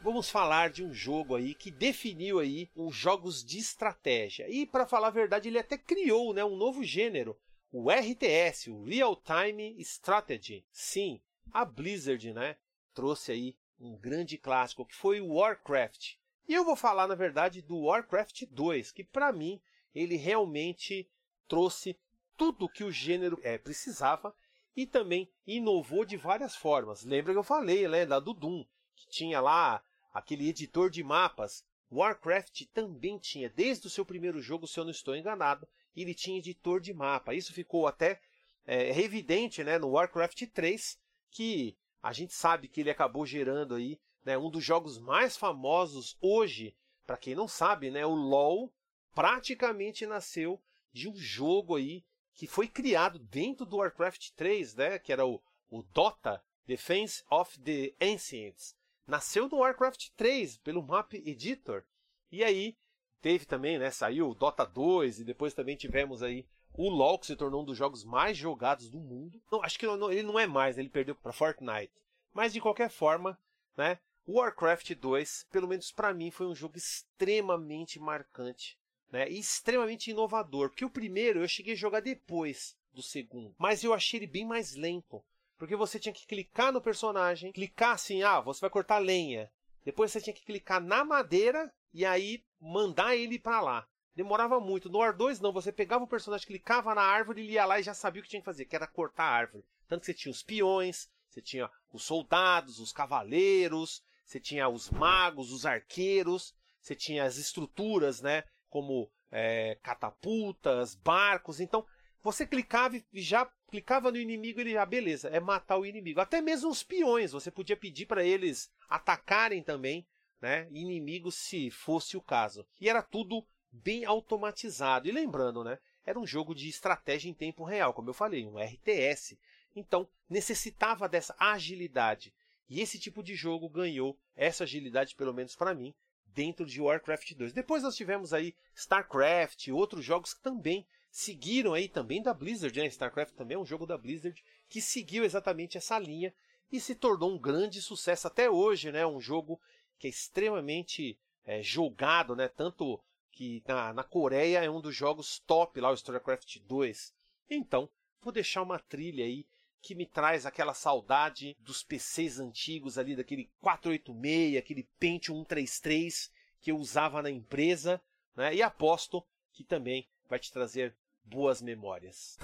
vamos 0.00 0.30
falar 0.30 0.70
de 0.70 0.84
um 0.84 0.94
jogo 0.94 1.34
aí 1.34 1.56
que 1.56 1.72
definiu 1.72 2.38
aí 2.38 2.70
os 2.72 2.94
jogos 2.94 3.44
de 3.44 3.58
estratégia. 3.58 4.48
E 4.48 4.64
para 4.64 4.86
falar 4.86 5.08
a 5.08 5.10
verdade, 5.10 5.48
ele 5.48 5.58
até 5.58 5.76
criou, 5.76 6.32
né, 6.32 6.44
um 6.44 6.54
novo 6.54 6.84
gênero, 6.84 7.36
o 7.72 7.90
RTS, 7.90 8.70
o 8.70 8.84
Real 8.84 9.16
Time 9.16 9.74
Strategy. 9.80 10.64
Sim, 10.70 11.20
a 11.52 11.64
Blizzard, 11.64 12.32
né, 12.32 12.56
trouxe 12.94 13.32
aí 13.32 13.56
um 13.80 13.96
grande 13.96 14.38
clássico 14.38 14.86
que 14.86 14.94
foi 14.94 15.20
o 15.20 15.32
Warcraft. 15.32 16.14
E 16.46 16.54
eu 16.54 16.64
vou 16.64 16.76
falar, 16.76 17.08
na 17.08 17.16
verdade, 17.16 17.60
do 17.60 17.86
Warcraft 17.86 18.44
2, 18.52 18.92
que 18.92 19.02
para 19.02 19.32
mim 19.32 19.60
ele 19.92 20.14
realmente 20.14 21.10
trouxe 21.48 21.98
tudo 22.36 22.68
que 22.68 22.84
o 22.84 22.92
gênero 22.92 23.40
é, 23.42 23.58
precisava 23.58 24.32
e 24.76 24.86
também 24.86 25.30
inovou 25.46 26.04
de 26.04 26.16
várias 26.16 26.54
formas. 26.54 27.02
Lembra 27.02 27.32
que 27.32 27.38
eu 27.38 27.42
falei, 27.42 27.88
né, 27.88 28.04
da 28.04 28.20
do 28.20 28.34
Doom, 28.34 28.64
que 28.94 29.08
tinha 29.08 29.40
lá 29.40 29.82
aquele 30.12 30.48
editor 30.48 30.90
de 30.90 31.02
mapas. 31.02 31.64
Warcraft 31.90 32.66
também 32.74 33.18
tinha, 33.18 33.48
desde 33.48 33.86
o 33.86 33.90
seu 33.90 34.04
primeiro 34.04 34.42
jogo, 34.42 34.66
se 34.66 34.78
eu 34.78 34.84
não 34.84 34.90
estou 34.90 35.16
enganado, 35.16 35.66
ele 35.96 36.14
tinha 36.14 36.38
editor 36.38 36.80
de 36.80 36.92
mapa. 36.92 37.32
Isso 37.32 37.54
ficou 37.54 37.86
até 37.86 38.20
é, 38.66 39.00
evidente 39.00 39.64
né, 39.64 39.78
no 39.78 39.90
Warcraft 39.90 40.42
3, 40.52 40.98
que 41.30 41.76
a 42.02 42.12
gente 42.12 42.34
sabe 42.34 42.68
que 42.68 42.80
ele 42.80 42.90
acabou 42.90 43.24
gerando 43.24 43.74
aí 43.74 43.98
né, 44.24 44.36
um 44.36 44.50
dos 44.50 44.62
jogos 44.62 44.98
mais 44.98 45.36
famosos 45.36 46.16
hoje. 46.20 46.76
Para 47.06 47.16
quem 47.16 47.34
não 47.34 47.48
sabe, 47.48 47.90
né, 47.90 48.04
o 48.04 48.14
LoL 48.14 48.72
praticamente 49.14 50.04
nasceu 50.06 50.60
de 50.92 51.08
um 51.08 51.16
jogo 51.16 51.76
aí 51.76 52.04
que 52.36 52.46
foi 52.46 52.68
criado 52.68 53.18
dentro 53.18 53.64
do 53.64 53.78
Warcraft 53.78 54.30
3, 54.36 54.74
né, 54.74 54.98
que 54.98 55.10
era 55.10 55.26
o, 55.26 55.42
o 55.70 55.82
Dota, 55.82 56.44
Defense 56.66 57.24
of 57.30 57.58
the 57.60 57.94
Ancients. 58.00 58.76
Nasceu 59.06 59.48
no 59.48 59.58
Warcraft 59.58 60.10
3 60.16 60.58
pelo 60.58 60.82
Map 60.82 61.14
Editor. 61.14 61.84
E 62.30 62.44
aí 62.44 62.76
teve 63.22 63.46
também, 63.46 63.78
né, 63.78 63.90
saiu 63.90 64.28
o 64.28 64.34
Dota 64.34 64.66
2 64.66 65.20
e 65.20 65.24
depois 65.24 65.54
também 65.54 65.76
tivemos 65.76 66.22
aí 66.22 66.46
o 66.74 66.90
LoL 66.90 67.18
que 67.18 67.26
se 67.26 67.36
tornou 67.36 67.62
um 67.62 67.64
dos 67.64 67.78
jogos 67.78 68.04
mais 68.04 68.36
jogados 68.36 68.90
do 68.90 69.00
mundo. 69.00 69.40
Não, 69.50 69.62
acho 69.62 69.78
que 69.78 69.86
não, 69.86 70.12
ele 70.12 70.22
não 70.22 70.38
é 70.38 70.46
mais, 70.46 70.76
ele 70.76 70.90
perdeu 70.90 71.14
para 71.14 71.32
Fortnite. 71.32 71.92
Mas 72.34 72.52
de 72.52 72.60
qualquer 72.60 72.90
forma, 72.90 73.40
né, 73.74 73.98
Warcraft 74.28 74.94
2, 74.94 75.46
pelo 75.50 75.68
menos 75.68 75.90
para 75.90 76.12
mim, 76.12 76.30
foi 76.30 76.46
um 76.46 76.54
jogo 76.54 76.76
extremamente 76.76 77.98
marcante 77.98 78.78
né? 79.10 79.28
Extremamente 79.28 80.10
inovador, 80.10 80.70
porque 80.70 80.84
o 80.84 80.90
primeiro 80.90 81.40
eu 81.40 81.48
cheguei 81.48 81.74
a 81.74 81.76
jogar 81.76 82.00
depois 82.00 82.76
do 82.92 83.02
segundo, 83.02 83.54
mas 83.58 83.84
eu 83.84 83.92
achei 83.92 84.18
ele 84.18 84.26
bem 84.26 84.44
mais 84.44 84.74
lento, 84.74 85.22
porque 85.58 85.76
você 85.76 85.98
tinha 85.98 86.12
que 86.12 86.26
clicar 86.26 86.72
no 86.72 86.80
personagem, 86.80 87.52
clicar 87.52 87.92
assim, 87.92 88.22
ah, 88.22 88.40
você 88.40 88.60
vai 88.60 88.70
cortar 88.70 88.98
lenha. 88.98 89.50
Depois 89.84 90.10
você 90.10 90.20
tinha 90.20 90.34
que 90.34 90.44
clicar 90.44 90.80
na 90.80 91.04
madeira 91.04 91.72
e 91.94 92.04
aí 92.04 92.44
mandar 92.60 93.16
ele 93.16 93.38
para 93.38 93.60
lá. 93.60 93.88
Demorava 94.14 94.58
muito. 94.58 94.88
No 94.88 94.98
War 94.98 95.16
2 95.16 95.40
não, 95.40 95.52
você 95.52 95.70
pegava 95.70 96.02
o 96.02 96.08
personagem, 96.08 96.46
clicava 96.46 96.94
na 96.94 97.02
árvore, 97.02 97.42
ele 97.42 97.52
ia 97.52 97.66
lá 97.66 97.78
e 97.78 97.82
já 97.82 97.94
sabia 97.94 98.20
o 98.20 98.24
que 98.24 98.30
tinha 98.30 98.40
que 98.40 98.46
fazer, 98.46 98.64
que 98.64 98.74
era 98.74 98.86
cortar 98.86 99.24
a 99.24 99.30
árvore. 99.30 99.64
Tanto 99.86 100.00
que 100.00 100.06
você 100.06 100.14
tinha 100.14 100.32
os 100.32 100.42
peões, 100.42 101.08
você 101.28 101.40
tinha 101.40 101.70
os 101.92 102.02
soldados, 102.02 102.80
os 102.80 102.92
cavaleiros, 102.92 104.02
você 104.24 104.40
tinha 104.40 104.68
os 104.68 104.90
magos, 104.90 105.52
os 105.52 105.64
arqueiros, 105.64 106.54
você 106.80 106.94
tinha 106.94 107.24
as 107.24 107.36
estruturas, 107.36 108.20
né? 108.20 108.42
Como 108.68 109.10
é, 109.30 109.78
catapultas, 109.82 110.94
barcos. 110.94 111.60
Então, 111.60 111.86
você 112.22 112.46
clicava 112.46 112.96
e 112.96 113.22
já 113.22 113.50
clicava 113.68 114.10
no 114.10 114.18
inimigo, 114.18 114.60
ele 114.60 114.72
já, 114.72 114.84
beleza, 114.84 115.28
é 115.28 115.40
matar 115.40 115.76
o 115.76 115.86
inimigo. 115.86 116.20
Até 116.20 116.40
mesmo 116.40 116.70
os 116.70 116.82
peões, 116.82 117.32
você 117.32 117.50
podia 117.50 117.76
pedir 117.76 118.06
para 118.06 118.24
eles 118.24 118.70
atacarem 118.88 119.62
também, 119.62 120.06
né, 120.40 120.68
inimigos 120.70 121.34
se 121.34 121.70
fosse 121.70 122.16
o 122.16 122.22
caso. 122.22 122.66
E 122.80 122.88
era 122.88 123.02
tudo 123.02 123.46
bem 123.70 124.04
automatizado. 124.04 125.08
E 125.08 125.12
lembrando, 125.12 125.62
né, 125.64 125.78
era 126.04 126.18
um 126.18 126.26
jogo 126.26 126.54
de 126.54 126.68
estratégia 126.68 127.28
em 127.28 127.34
tempo 127.34 127.64
real, 127.64 127.92
como 127.92 128.10
eu 128.10 128.14
falei, 128.14 128.46
um 128.46 128.58
RTS. 128.58 129.38
Então, 129.74 130.08
necessitava 130.28 131.08
dessa 131.08 131.34
agilidade. 131.38 132.32
E 132.68 132.80
esse 132.80 132.98
tipo 132.98 133.22
de 133.22 133.34
jogo 133.34 133.68
ganhou 133.68 134.18
essa 134.34 134.64
agilidade, 134.64 135.14
pelo 135.14 135.34
menos 135.34 135.54
para 135.54 135.74
mim, 135.74 135.94
dentro 136.36 136.66
de 136.66 136.82
Warcraft 136.82 137.32
2. 137.32 137.54
Depois 137.54 137.82
nós 137.82 137.96
tivemos 137.96 138.34
aí 138.34 138.54
StarCraft 138.74 139.66
e 139.66 139.72
outros 139.72 140.04
jogos 140.04 140.34
que 140.34 140.42
também 140.42 140.86
seguiram 141.10 141.72
aí 141.72 141.88
também 141.88 142.22
da 142.22 142.34
Blizzard, 142.34 142.78
né? 142.78 142.86
StarCraft 142.86 143.34
também 143.34 143.54
é 143.54 143.58
um 143.58 143.64
jogo 143.64 143.86
da 143.86 143.96
Blizzard 143.96 144.44
que 144.68 144.82
seguiu 144.82 145.24
exatamente 145.24 145.78
essa 145.78 145.98
linha 145.98 146.34
e 146.70 146.78
se 146.78 146.94
tornou 146.94 147.32
um 147.32 147.38
grande 147.38 147.80
sucesso 147.80 148.26
até 148.26 148.50
hoje, 148.50 148.92
né? 148.92 149.06
Um 149.06 149.18
jogo 149.18 149.58
que 149.98 150.06
é 150.06 150.10
extremamente 150.10 151.18
é, 151.46 151.62
jogado, 151.62 152.36
né? 152.36 152.48
Tanto 152.48 153.00
que 153.32 153.62
na, 153.66 153.94
na 153.94 154.04
Coreia 154.04 154.62
é 154.62 154.68
um 154.68 154.82
dos 154.82 154.94
jogos 154.94 155.38
top 155.38 155.80
lá, 155.80 155.90
o 155.90 155.94
StarCraft 155.94 156.58
2. 156.66 157.14
Então, 157.48 157.88
vou 158.20 158.32
deixar 158.32 158.60
uma 158.60 158.78
trilha 158.78 159.24
aí 159.24 159.46
que 159.82 159.94
me 159.94 160.06
traz 160.06 160.46
aquela 160.46 160.74
saudade 160.74 161.56
dos 161.60 161.82
PCs 161.82 162.38
antigos 162.38 162.98
ali, 162.98 163.14
daquele 163.14 163.50
486, 163.60 164.56
aquele 164.56 164.88
Pentium 164.98 165.38
133 165.38 166.32
que 166.60 166.70
eu 166.72 166.76
usava 166.76 167.22
na 167.22 167.30
empresa, 167.30 168.00
né? 168.34 168.54
E 168.54 168.62
aposto 168.62 169.24
que 169.52 169.64
também 169.64 170.08
vai 170.28 170.38
te 170.38 170.52
trazer 170.52 170.96
boas 171.24 171.62
memórias. 171.62 172.36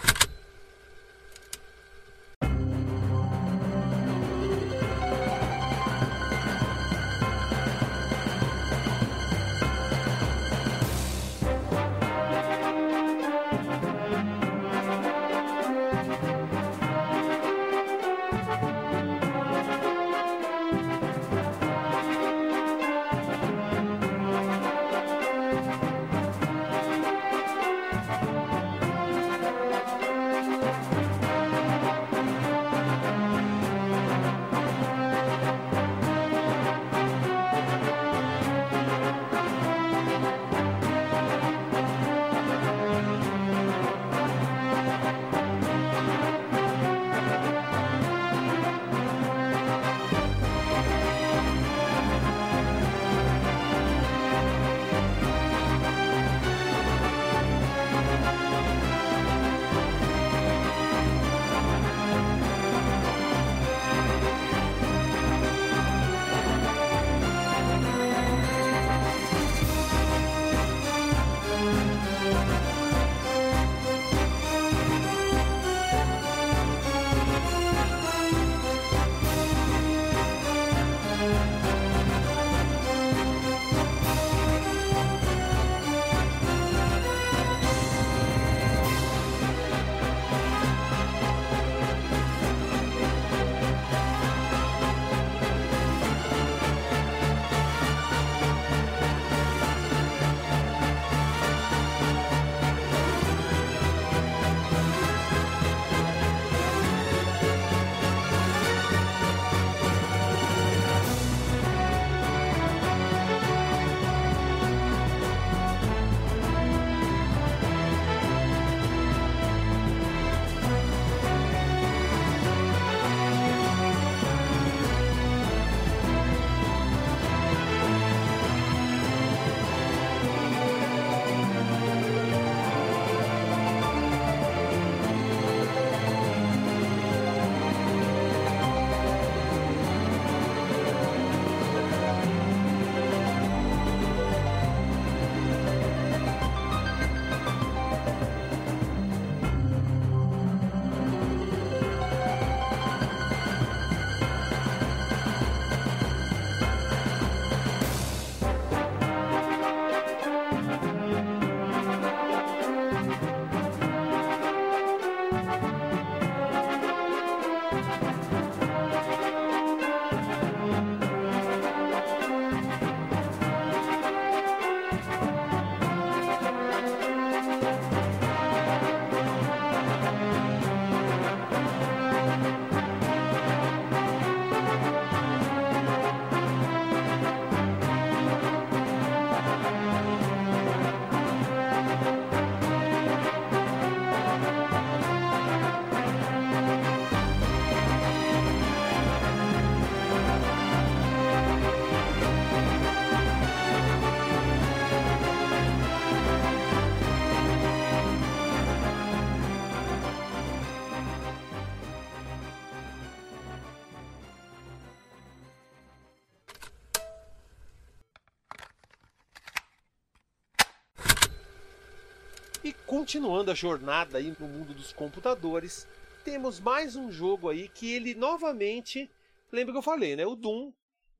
Continuando 223.12 223.50
a 223.50 223.54
jornada 223.54 224.16
aí 224.16 224.34
no 224.40 224.48
mundo 224.48 224.72
dos 224.72 224.90
computadores, 224.90 225.86
temos 226.24 226.58
mais 226.58 226.96
um 226.96 227.12
jogo 227.12 227.50
aí 227.50 227.68
que 227.68 227.92
ele 227.92 228.14
novamente, 228.14 229.10
lembra 229.52 229.70
que 229.74 229.78
eu 229.78 229.82
falei, 229.82 230.16
né? 230.16 230.24
O 230.24 230.34
Doom, 230.34 230.72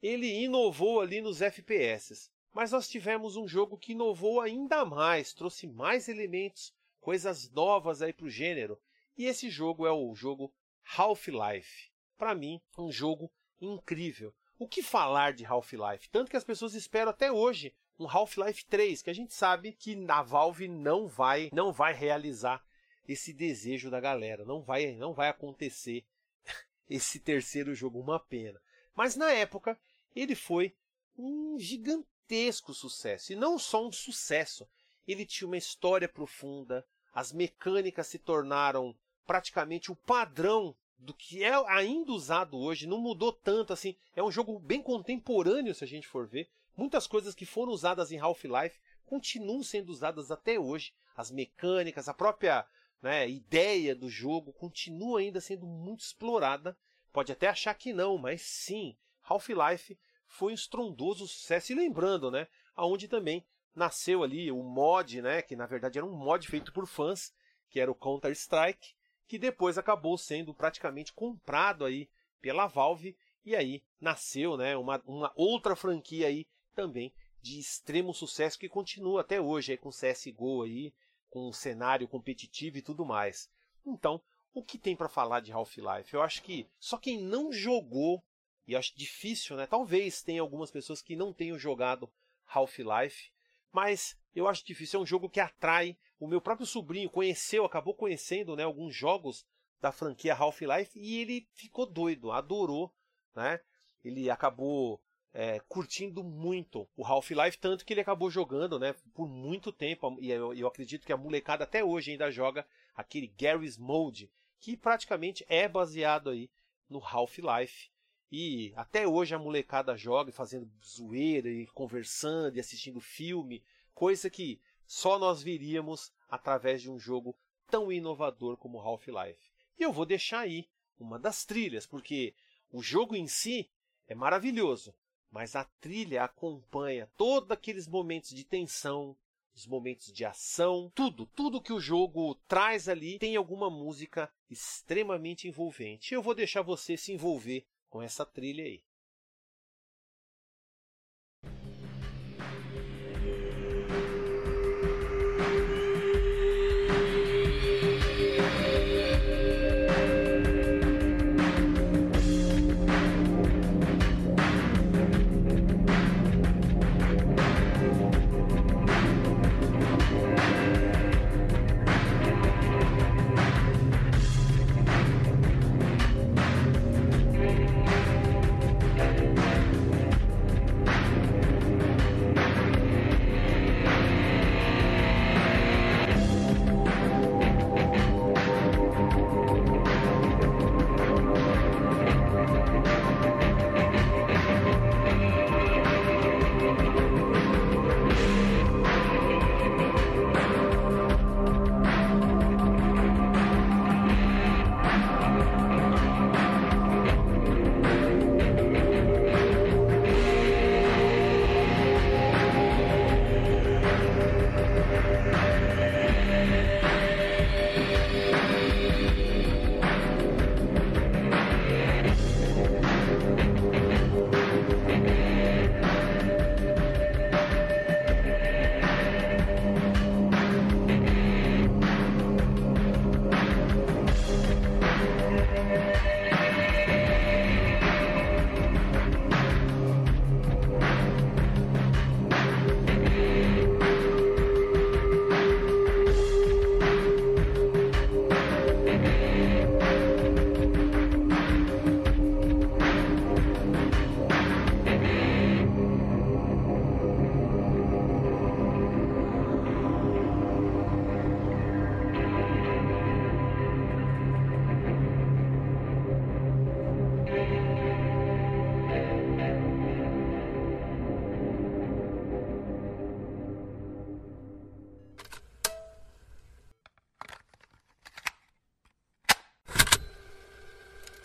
ele 0.03 0.27
inovou 0.43 1.03
ali 1.03 1.21
nos 1.21 1.43
FPS. 1.43 2.31
Mas 2.51 2.73
nós 2.73 2.89
tivemos 2.89 3.37
um 3.37 3.47
jogo 3.47 3.77
que 3.77 3.93
inovou 3.93 4.41
ainda 4.41 4.87
mais, 4.87 5.35
trouxe 5.35 5.67
mais 5.67 6.09
elementos, 6.09 6.73
coisas 6.99 7.51
novas 7.51 8.01
aí 8.01 8.15
para 8.15 8.25
o 8.25 8.31
gênero. 8.31 8.81
E 9.15 9.27
esse 9.27 9.51
jogo 9.51 9.87
é 9.87 9.93
o 9.93 10.15
jogo 10.15 10.51
Half-Life. 10.97 11.91
Para 12.17 12.35
mim, 12.35 12.59
um 12.79 12.91
jogo 12.91 13.31
incrível. 13.61 14.35
O 14.59 14.67
que 14.67 14.83
falar 14.83 15.35
de 15.35 15.45
Half-Life? 15.45 16.09
Tanto 16.09 16.31
que 16.31 16.39
as 16.39 16.45
pessoas 16.45 16.73
esperam 16.73 17.11
até 17.11 17.31
hoje 17.31 17.75
um 17.99 18.09
Half-Life 18.09 18.65
3, 18.67 19.03
que 19.03 19.11
a 19.11 19.15
gente 19.15 19.35
sabe 19.35 19.73
que 19.73 20.05
a 20.09 20.23
Valve 20.23 20.69
não 20.69 21.07
vai, 21.07 21.51
não 21.53 21.73
vai 21.73 21.93
realizar 21.93 22.65
esse 23.09 23.33
desejo 23.33 23.91
da 23.91 24.01
galera, 24.01 24.45
não 24.45 24.63
vai, 24.63 24.93
não 24.97 25.13
vai 25.13 25.29
acontecer 25.29 26.05
esse 26.89 27.21
terceiro 27.21 27.75
jogo, 27.75 28.01
uma 28.01 28.19
pena. 28.19 28.61
Mas 28.95 29.17
na 29.17 29.31
época 29.31 29.79
ele 30.15 30.35
foi 30.35 30.75
um 31.17 31.59
gigantesco 31.59 32.73
sucesso, 32.73 33.33
e 33.33 33.37
não 33.37 33.59
só 33.59 33.87
um 33.87 33.93
sucesso, 33.93 34.69
ele 35.07 35.27
tinha 35.27 35.47
uma 35.47 35.57
história 35.57 36.09
profunda, 36.09 36.87
as 37.13 37.33
mecânicas 37.33 38.07
se 38.07 38.19
tornaram 38.19 38.97
praticamente 39.27 39.93
o 39.93 39.97
padrão 39.97 40.75
do 41.03 41.13
que 41.13 41.43
é 41.43 41.53
ainda 41.69 42.13
usado 42.13 42.57
hoje, 42.57 42.87
não 42.87 42.99
mudou 42.99 43.33
tanto 43.33 43.73
assim. 43.73 43.97
É 44.15 44.23
um 44.23 44.31
jogo 44.31 44.59
bem 44.59 44.81
contemporâneo, 44.81 45.75
se 45.75 45.83
a 45.83 45.87
gente 45.87 46.07
for 46.07 46.27
ver. 46.27 46.49
Muitas 46.77 47.07
coisas 47.07 47.35
que 47.35 47.45
foram 47.45 47.73
usadas 47.73 48.13
em 48.13 48.19
Half-Life 48.19 48.79
continuam 49.05 49.63
sendo 49.63 49.91
usadas 49.91 50.31
até 50.31 50.59
hoje. 50.59 50.95
As 51.17 51.31
mecânicas, 51.31 52.09
a 52.09 52.15
própria 52.15 52.65
né, 53.03 53.29
ideia 53.29 53.95
do 53.95 54.09
jogo 54.09 54.53
continua 54.53 55.19
ainda 55.19 55.41
sendo 55.41 55.67
muito 55.67 56.01
explorada. 56.01 56.77
Pode 57.13 57.33
até 57.33 57.49
achar 57.49 57.75
que 57.75 57.93
não, 57.93 58.17
mas 58.17 58.43
sim, 58.43 58.97
Half-Life 59.29 59.99
foi 60.27 60.53
um 60.53 60.55
estrondoso 60.55 61.27
sucesso. 61.27 61.73
E 61.73 61.75
lembrando, 61.75 62.31
né, 62.31 62.47
aonde 62.77 63.09
também 63.09 63.45
nasceu 63.75 64.23
ali 64.23 64.53
o 64.53 64.63
mod, 64.63 65.21
né, 65.21 65.43
que 65.43 65.57
na 65.57 65.67
verdade 65.67 65.99
era 65.99 66.07
um 66.07 66.15
mod 66.17 66.47
feito 66.47 66.73
por 66.73 66.87
fãs, 66.87 67.35
que 67.69 67.81
era 67.81 67.91
o 67.91 67.95
Counter-Strike, 67.95 68.95
que 69.33 69.39
depois 69.39 69.79
acabou 69.79 70.19
sendo 70.19 70.53
praticamente 70.53 71.11
comprado 71.11 71.87
aí 71.87 72.07
pela 72.39 72.67
Valve 72.67 73.17
e 73.43 73.57
aí 73.57 73.83
nasceu, 73.99 74.59
né, 74.59 74.77
uma, 74.77 75.03
uma 75.07 75.33
outra 75.35 75.75
franquia 75.75 76.27
aí 76.27 76.47
também 76.75 77.15
de 77.41 77.59
extremo 77.59 78.13
sucesso 78.13 78.59
que 78.59 78.69
continua 78.69 79.23
até 79.23 79.41
hoje 79.41 79.73
aí 79.73 79.79
com 79.79 79.89
CS:GO 79.89 80.65
aí, 80.65 80.93
com 81.31 81.49
um 81.49 81.53
cenário 81.53 82.07
competitivo 82.07 82.77
e 82.77 82.83
tudo 82.83 83.07
mais. 83.07 83.51
Então, 83.87 84.21
o 84.53 84.63
que 84.63 84.77
tem 84.77 84.95
para 84.95 85.09
falar 85.09 85.41
de 85.41 85.51
Half-Life? 85.51 86.13
Eu 86.13 86.21
acho 86.21 86.43
que 86.43 86.69
só 86.79 86.99
quem 86.99 87.19
não 87.19 87.51
jogou, 87.51 88.23
e 88.67 88.77
acho 88.77 88.95
difícil, 88.95 89.57
né? 89.57 89.67
Talvez 89.67 90.23
tenha 90.23 90.43
algumas 90.43 90.71
pessoas 90.71 91.01
que 91.01 91.17
não 91.17 91.33
tenham 91.33 91.59
jogado 91.59 92.13
Half-Life, 92.45 93.33
mas 93.73 94.15
eu 94.35 94.47
acho 94.47 94.63
difícil. 94.63 95.01
É 95.01 95.03
um 95.03 95.07
jogo 95.07 95.31
que 95.31 95.41
atrai. 95.41 95.97
O 96.23 96.29
meu 96.29 96.41
próprio 96.41 96.65
sobrinho 96.65 97.11
conheceu, 97.11 97.65
acabou 97.65 97.95
conhecendo 97.95 98.55
né, 98.55 98.63
alguns 98.63 98.95
jogos 98.95 99.45
da 99.81 99.91
franquia 99.91 100.33
Half-Life 100.33 100.97
e 100.97 101.21
ele 101.21 101.49
ficou 101.53 101.85
doido, 101.85 102.31
adorou, 102.31 102.95
né? 103.35 103.59
Ele 104.05 104.31
acabou 104.31 105.03
é, 105.35 105.59
curtindo 105.67 106.23
muito 106.23 106.89
o 106.97 107.05
Half-Life, 107.05 107.59
tanto 107.59 107.85
que 107.85 107.93
ele 107.93 108.03
acabou 108.03 108.31
jogando 108.31 108.79
né, 108.79 108.95
por 109.13 109.29
muito 109.29 109.73
tempo, 109.73 110.17
e 110.21 110.31
eu, 110.31 110.55
eu, 110.55 110.69
acredito 110.69 111.05
que 111.05 111.13
a 111.13 111.17
molecada 111.17 111.65
até 111.65 111.83
hoje 111.83 112.13
ainda 112.13 112.31
joga 112.31 112.65
aquele 112.95 113.27
Garry's 113.27 113.77
Mode, 113.77 114.31
que 114.61 114.77
praticamente 114.77 115.45
é 115.49 115.67
baseado 115.67 116.31
aí 116.31 116.49
no 116.89 117.05
Half-Life. 117.05 117.91
E 118.31 118.73
até 118.77 119.09
hoje 119.09 119.35
a 119.35 119.41
molecada 119.41 119.97
joga 119.97 120.31
fazendo 120.31 120.71
zoeira 120.87 121.51
e 121.51 121.67
conversando 121.67 122.57
e 122.57 122.61
assistindo 122.61 123.01
filme, 123.01 123.61
coisa 123.93 124.31
que 124.31 124.61
só 124.87 125.19
nós 125.19 125.43
viríamos 125.43 126.13
através 126.29 126.83
de 126.83 126.91
um 126.91 126.99
jogo 126.99 127.37
tão 127.71 127.91
inovador 127.91 128.57
como 128.57 128.81
Half-Life. 128.81 129.51
E 129.79 129.83
eu 129.83 129.93
vou 129.93 130.05
deixar 130.05 130.41
aí 130.41 130.69
uma 130.99 131.19
das 131.19 131.45
trilhas, 131.45 131.87
porque 131.87 132.35
o 132.71 132.83
jogo 132.83 133.17
em 133.17 133.27
si 133.27 133.71
é 134.07 134.15
maravilhoso, 134.15 134.95
mas 135.31 135.57
a 135.57 135.65
trilha 135.65 136.25
acompanha 136.25 137.11
todos 137.17 137.51
aqueles 137.51 137.89
momentos 137.89 138.31
de 138.31 138.45
tensão, 138.45 139.17
os 139.55 139.67
momentos 139.67 140.13
de 140.13 140.25
ação, 140.25 140.91
tudo, 140.95 141.27
tudo 141.27 141.61
que 141.61 141.73
o 141.73 141.81
jogo 141.81 142.35
traz 142.47 142.89
ali 142.89 143.19
tem 143.19 143.37
alguma 143.37 143.69
música 143.69 144.33
extremamente 144.49 145.49
envolvente. 145.49 146.15
Eu 146.15 146.23
vou 146.23 146.35
deixar 146.35 146.63
você 146.63 146.97
se 146.97 147.13
envolver 147.13 147.67
com 147.89 148.03
essa 148.03 148.25
trilha 148.25 148.65
aí. 148.65 148.83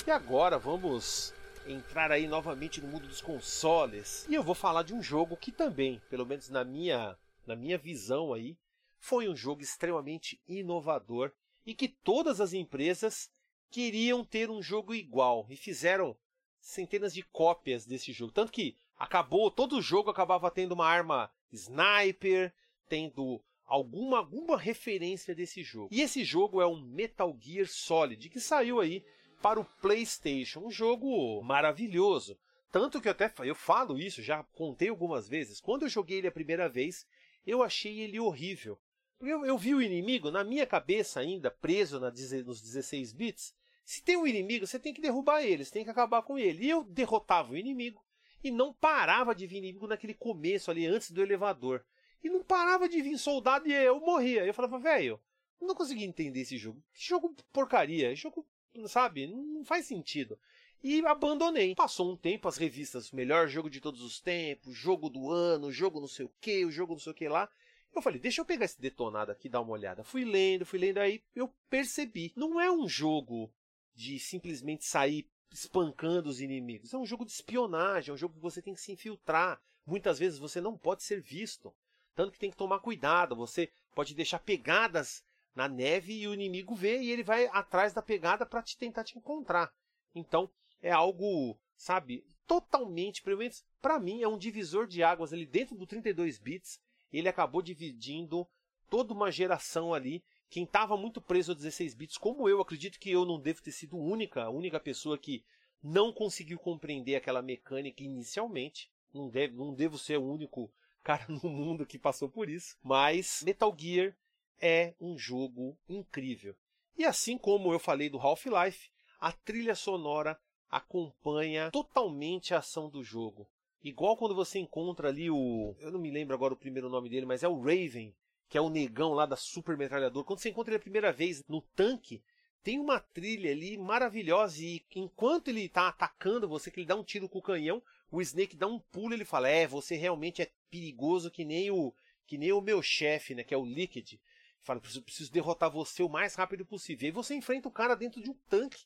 E 0.08 0.10
agora 0.10 0.58
vamos 0.58 1.34
entrar 1.68 2.14
aí 2.14 2.30
novamente 2.30 2.80
no 2.80 2.88
mundo 2.88 3.10
dos 3.10 3.20
consoles. 3.20 4.26
E 4.30 4.36
eu 4.36 4.42
vou 4.42 4.56
falar 4.56 4.84
de 4.84 4.94
um 4.94 5.04
jogo 5.04 5.36
que 5.36 5.52
também, 5.52 6.02
pelo 6.10 6.26
menos 6.26 6.48
na 6.48 6.64
minha, 6.64 7.18
na 7.46 7.58
minha 7.58 7.78
visão 7.78 8.32
aí, 8.32 8.58
foi 8.98 9.28
um 9.28 9.36
jogo 9.36 9.62
extremamente 9.62 10.42
inovador 10.48 11.34
e 11.66 11.76
que 11.76 11.90
todas 11.90 12.40
as 12.40 12.54
empresas 12.54 13.30
queriam 13.70 14.24
ter 14.24 14.50
um 14.50 14.62
jogo 14.62 14.96
igual 14.96 15.46
e 15.50 15.58
fizeram 15.58 16.16
centenas 16.58 17.14
de 17.14 17.22
cópias 17.24 17.86
desse 17.86 18.14
jogo. 18.14 18.32
Tanto 18.32 18.54
que 18.54 18.78
acabou, 18.98 19.52
todo 19.52 19.82
jogo 19.82 20.10
acabava 20.10 20.50
tendo 20.50 20.72
uma 20.72 20.88
arma 20.88 21.30
sniper, 21.52 22.54
tendo 22.88 23.44
alguma, 23.66 24.20
alguma 24.20 24.58
referência 24.58 25.36
desse 25.36 25.64
jogo. 25.64 25.90
E 25.92 26.00
esse 26.00 26.24
jogo 26.24 26.62
é 26.62 26.66
um 26.66 26.80
Metal 26.80 27.36
Gear 27.38 27.68
Solid, 27.68 28.30
que 28.30 28.40
saiu 28.40 28.80
aí 28.80 29.04
para 29.42 29.60
o 29.60 29.66
PlayStation. 29.82 30.62
Um 30.66 30.72
jogo 30.72 31.42
maravilhoso. 31.42 32.38
Tanto 32.72 33.02
que 33.02 33.08
eu 33.08 33.12
até 33.12 33.32
eu 33.40 33.56
falo 33.56 34.00
isso, 34.00 34.22
já 34.22 34.44
contei 34.44 34.90
algumas 34.90 35.28
vezes. 35.28 35.62
Quando 35.62 35.84
eu 35.84 35.90
joguei 35.90 36.18
ele 36.18 36.28
a 36.28 36.32
primeira 36.32 36.68
vez, 36.68 37.06
eu 37.46 37.64
achei 37.64 38.00
ele 38.00 38.20
horrível. 38.20 38.80
Eu, 39.20 39.46
eu 39.46 39.58
vi 39.58 39.74
o 39.74 39.82
inimigo, 39.82 40.30
na 40.30 40.44
minha 40.44 40.66
cabeça 40.66 41.20
ainda, 41.20 41.50
preso 41.50 42.00
na, 42.00 42.12
nos 42.46 42.62
16 42.62 43.14
bits. 43.14 43.56
Se 43.84 44.04
tem 44.04 44.18
um 44.18 44.28
inimigo, 44.28 44.68
você 44.68 44.78
tem 44.78 44.94
que 44.94 45.02
derrubar 45.02 45.42
ele, 45.42 45.64
você 45.64 45.72
tem 45.72 45.84
que 45.84 45.90
acabar 45.90 46.22
com 46.22 46.38
ele. 46.38 46.66
E 46.66 46.70
eu 46.70 46.84
derrotava 46.84 47.54
o 47.54 47.58
inimigo 47.58 48.04
e 48.44 48.52
não 48.52 48.74
parava 48.74 49.34
de 49.34 49.48
vir 49.48 49.58
inimigo 49.58 49.88
naquele 49.88 50.14
começo 50.14 50.70
ali, 50.70 50.86
antes 50.86 51.10
do 51.10 51.22
elevador. 51.22 51.84
E 52.24 52.30
não 52.30 52.44
parava 52.44 52.90
de 52.90 53.02
vir 53.02 53.18
soldado 53.18 53.68
e 53.68 53.74
eu 53.74 54.00
morria. 54.02 54.46
Eu 54.46 54.54
falava, 54.54 54.78
velho, 54.78 55.20
não 55.60 55.74
consegui 55.74 56.04
entender 56.04 56.42
esse 56.42 56.58
jogo. 56.58 56.84
Que 56.94 57.08
jogo 57.08 57.36
porcaria, 57.52 58.14
jogo, 58.16 58.46
sabe, 58.88 59.28
não 59.28 59.64
faz 59.64 59.86
sentido. 59.86 60.38
E 60.84 61.06
abandonei. 61.06 61.74
Passou 61.74 62.12
um 62.12 62.18
tempo, 62.18 62.48
as 62.48 62.58
revistas, 62.58 63.12
melhor 63.12 63.48
jogo 63.48 63.70
de 63.70 63.82
todos 63.82 64.02
os 64.02 64.20
tempos, 64.20 64.76
jogo 64.76 65.10
do 65.10 65.32
ano, 65.32 65.72
jogo 65.72 66.00
não 66.00 66.08
sei 66.08 66.26
o 66.26 66.32
que, 66.40 66.66
o 66.66 66.72
jogo 66.72 66.94
não 66.94 67.00
sei 67.00 67.12
o 67.12 67.16
que 67.16 67.28
lá. 67.28 67.50
Eu 67.96 68.02
falei, 68.02 68.20
deixa 68.20 68.42
eu 68.42 68.46
pegar 68.46 68.66
esse 68.66 68.80
detonado 68.80 69.32
aqui 69.32 69.50
dar 69.50 69.62
uma 69.62 69.72
olhada. 69.72 70.04
Fui 70.04 70.24
lendo, 70.24 70.66
fui 70.66 70.78
lendo, 70.78 71.00
aí 71.00 71.24
eu 71.36 71.52
percebi. 71.70 72.32
Não 72.36 72.62
é 72.62 72.72
um 72.72 72.88
jogo 72.88 73.52
de 73.96 74.20
simplesmente 74.20 74.86
sair 74.86 75.28
espancando 75.52 76.30
os 76.30 76.40
inimigos. 76.40 76.94
É 76.94 76.98
um 76.98 77.06
jogo 77.06 77.26
de 77.26 77.32
espionagem, 77.32 78.12
é 78.12 78.14
um 78.14 78.18
jogo 78.18 78.36
que 78.36 78.42
você 78.42 78.62
tem 78.62 78.74
que 78.74 78.82
se 78.82 78.92
infiltrar. 78.92 79.60
Muitas 79.86 80.20
vezes 80.20 80.38
você 80.38 80.62
não 80.62 80.78
pode 80.78 81.04
ser 81.04 81.22
visto. 81.22 81.74
Tanto 82.14 82.32
que 82.32 82.40
tem 82.40 82.52
que 82.52 82.58
tomar 82.58 82.80
cuidado. 82.80 83.36
Você 83.36 83.72
pode 83.96 84.14
deixar 84.14 84.40
pegadas 84.40 85.24
na 85.58 85.68
neve 85.68 86.14
e 86.14 86.28
o 86.28 86.36
inimigo 86.36 86.76
vê 86.76 87.02
e 87.02 87.10
ele 87.10 87.24
vai 87.24 87.48
atrás 87.48 87.92
da 87.92 88.00
pegada 88.00 88.46
para 88.46 88.62
te 88.62 88.78
tentar 88.78 89.04
te 89.04 89.18
encontrar. 89.18 89.74
Então, 90.14 90.48
é 90.80 90.92
algo, 90.92 91.58
sabe, 91.76 92.24
totalmente, 92.46 93.24
pelo 93.24 93.40
menos 93.40 93.66
para 93.82 94.00
mim, 94.00 94.22
é 94.22 94.28
um 94.28 94.38
divisor 94.38 94.86
de 94.86 95.02
águas 95.02 95.34
ali 95.34 95.48
dentro 95.48 95.76
do 95.76 95.88
32 95.88 96.38
bits. 96.38 96.80
Ele 97.12 97.28
acabou 97.28 97.64
dividindo 97.64 98.48
toda 98.88 99.16
uma 99.16 99.32
geração 99.32 99.96
ali 99.96 100.24
quem 100.48 100.64
estava 100.64 100.96
muito 100.96 101.20
preso 101.20 101.52
a 101.52 101.56
16 101.56 101.96
bits, 101.96 102.18
como 102.20 102.48
eu, 102.48 102.62
acredito 102.62 103.00
que 103.00 103.10
eu 103.10 103.26
não 103.26 103.40
devo 103.40 103.62
ter 103.62 103.72
sido 103.72 103.98
única, 103.98 104.44
a 104.44 104.50
única 104.50 104.80
pessoa 104.80 105.18
que 105.18 105.44
não 105.82 106.14
conseguiu 106.14 106.60
compreender 106.60 107.16
aquela 107.16 107.42
mecânica 107.42 108.04
inicialmente. 108.04 108.92
Não, 109.12 109.28
deve, 109.28 109.56
não 109.56 109.74
devo 109.74 109.98
ser 109.98 110.18
o 110.18 110.32
único 110.32 110.72
cara 111.04 111.26
no 111.28 111.50
mundo 111.50 111.86
que 111.86 111.98
passou 111.98 112.30
por 112.30 112.48
isso. 112.48 112.78
Mas 112.84 113.42
Metal 113.44 113.76
Gear 113.78 114.16
é 114.60 114.94
um 115.00 115.18
jogo 115.18 115.78
incrível. 115.88 116.56
E 116.98 117.06
assim 117.06 117.38
como 117.38 117.72
eu 117.72 117.80
falei 117.80 118.10
do 118.10 118.20
Half-Life, 118.20 118.90
a 119.20 119.32
trilha 119.32 119.76
sonora 119.76 120.40
acompanha 120.70 121.72
totalmente 121.72 122.54
a 122.54 122.60
ação 122.60 122.90
do 122.90 123.04
jogo. 123.04 123.48
Igual 123.84 124.18
quando 124.18 124.36
você 124.36 124.60
encontra 124.60 125.10
ali 125.10 125.30
o. 125.30 125.76
Eu 125.80 125.92
não 125.92 126.00
me 126.00 126.12
lembro 126.12 126.34
agora 126.34 126.54
o 126.54 126.58
primeiro 126.58 126.90
nome 126.90 127.10
dele, 127.10 127.26
mas 127.26 127.44
é 127.44 127.48
o 127.48 127.60
Raven 127.62 128.14
que 128.50 128.58
é 128.58 128.62
o 128.62 128.70
negão 128.70 129.14
lá 129.14 129.26
da 129.26 129.36
super 129.36 129.78
metralhadora, 129.78 130.26
quando 130.26 130.40
você 130.40 130.50
encontra 130.50 130.72
ele 130.72 130.78
a 130.78 130.82
primeira 130.82 131.12
vez 131.12 131.44
no 131.48 131.62
tanque, 131.76 132.24
tem 132.64 132.80
uma 132.80 133.00
trilha 133.00 133.52
ali 133.52 133.78
maravilhosa 133.78 134.62
e 134.64 134.84
enquanto 134.96 135.50
ele 135.50 135.66
está 135.66 135.88
atacando 135.88 136.48
você, 136.48 136.72
que 136.72 136.80
ele 136.80 136.88
dá 136.88 136.96
um 136.96 137.04
tiro 137.04 137.30
com 137.30 137.40
o 137.40 137.42
canhão, 137.42 137.82
o 138.12 138.22
Snake 138.22 138.56
dá 138.56 138.68
um 138.68 138.80
pulo 138.80 139.14
e 139.14 139.18
ele 139.18 139.26
fala: 139.26 139.50
"É, 139.50 139.68
você 139.68 139.96
realmente 139.96 140.42
é 140.42 140.52
perigoso 140.70 141.32
que 141.32 141.46
nem 141.46 141.72
o 141.72 141.94
que 142.26 142.38
nem 142.38 142.52
o 142.52 142.62
meu 142.62 142.82
chefe, 142.82 143.36
né, 143.36 143.44
que 143.44 143.54
é 143.54 143.58
o 143.58 143.66
Liquid". 143.66 144.20
Fala: 144.62 144.80
"Preciso, 144.80 145.04
preciso 145.04 145.32
derrotar 145.32 145.72
você 145.72 146.04
o 146.04 146.10
mais 146.10 146.36
rápido 146.36 146.66
possível". 146.66 147.06
E 147.06 147.08
aí 147.08 147.12
você 147.12 147.36
enfrenta 147.36 147.68
o 147.68 147.72
cara 147.72 147.96
dentro 147.96 148.22
de 148.22 148.30
um 148.30 148.38
tanque 148.50 148.86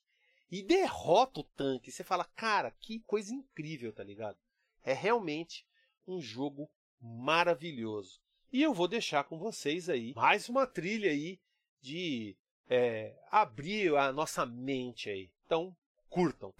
e 0.51 0.61
derrota 0.61 1.39
o 1.39 1.43
tanque. 1.43 1.91
Você 1.91 2.03
fala: 2.03 2.26
"Cara, 2.36 2.72
que 2.72 2.99
coisa 3.01 3.34
incrível, 3.34 3.91
tá 3.93 4.03
ligado?". 4.03 4.38
É 4.84 4.93
realmente 4.93 5.65
um 6.07 6.22
jogo 6.22 6.69
maravilhoso. 6.99 8.19
E 8.51 8.61
eu 8.61 8.74
vou 8.74 8.88
deixar 8.88 9.24
com 9.24 9.38
vocês 9.38 9.89
aí 9.89 10.13
mais 10.15 10.49
uma 10.49 10.67
trilha 10.67 11.09
aí 11.09 11.39
de 11.82 12.36
é, 12.69 13.15
abrir 13.30 13.95
a 13.95 14.11
nossa 14.11 14.45
mente 14.45 15.09
aí. 15.09 15.32
Então, 15.45 15.76
curtam. 16.09 16.53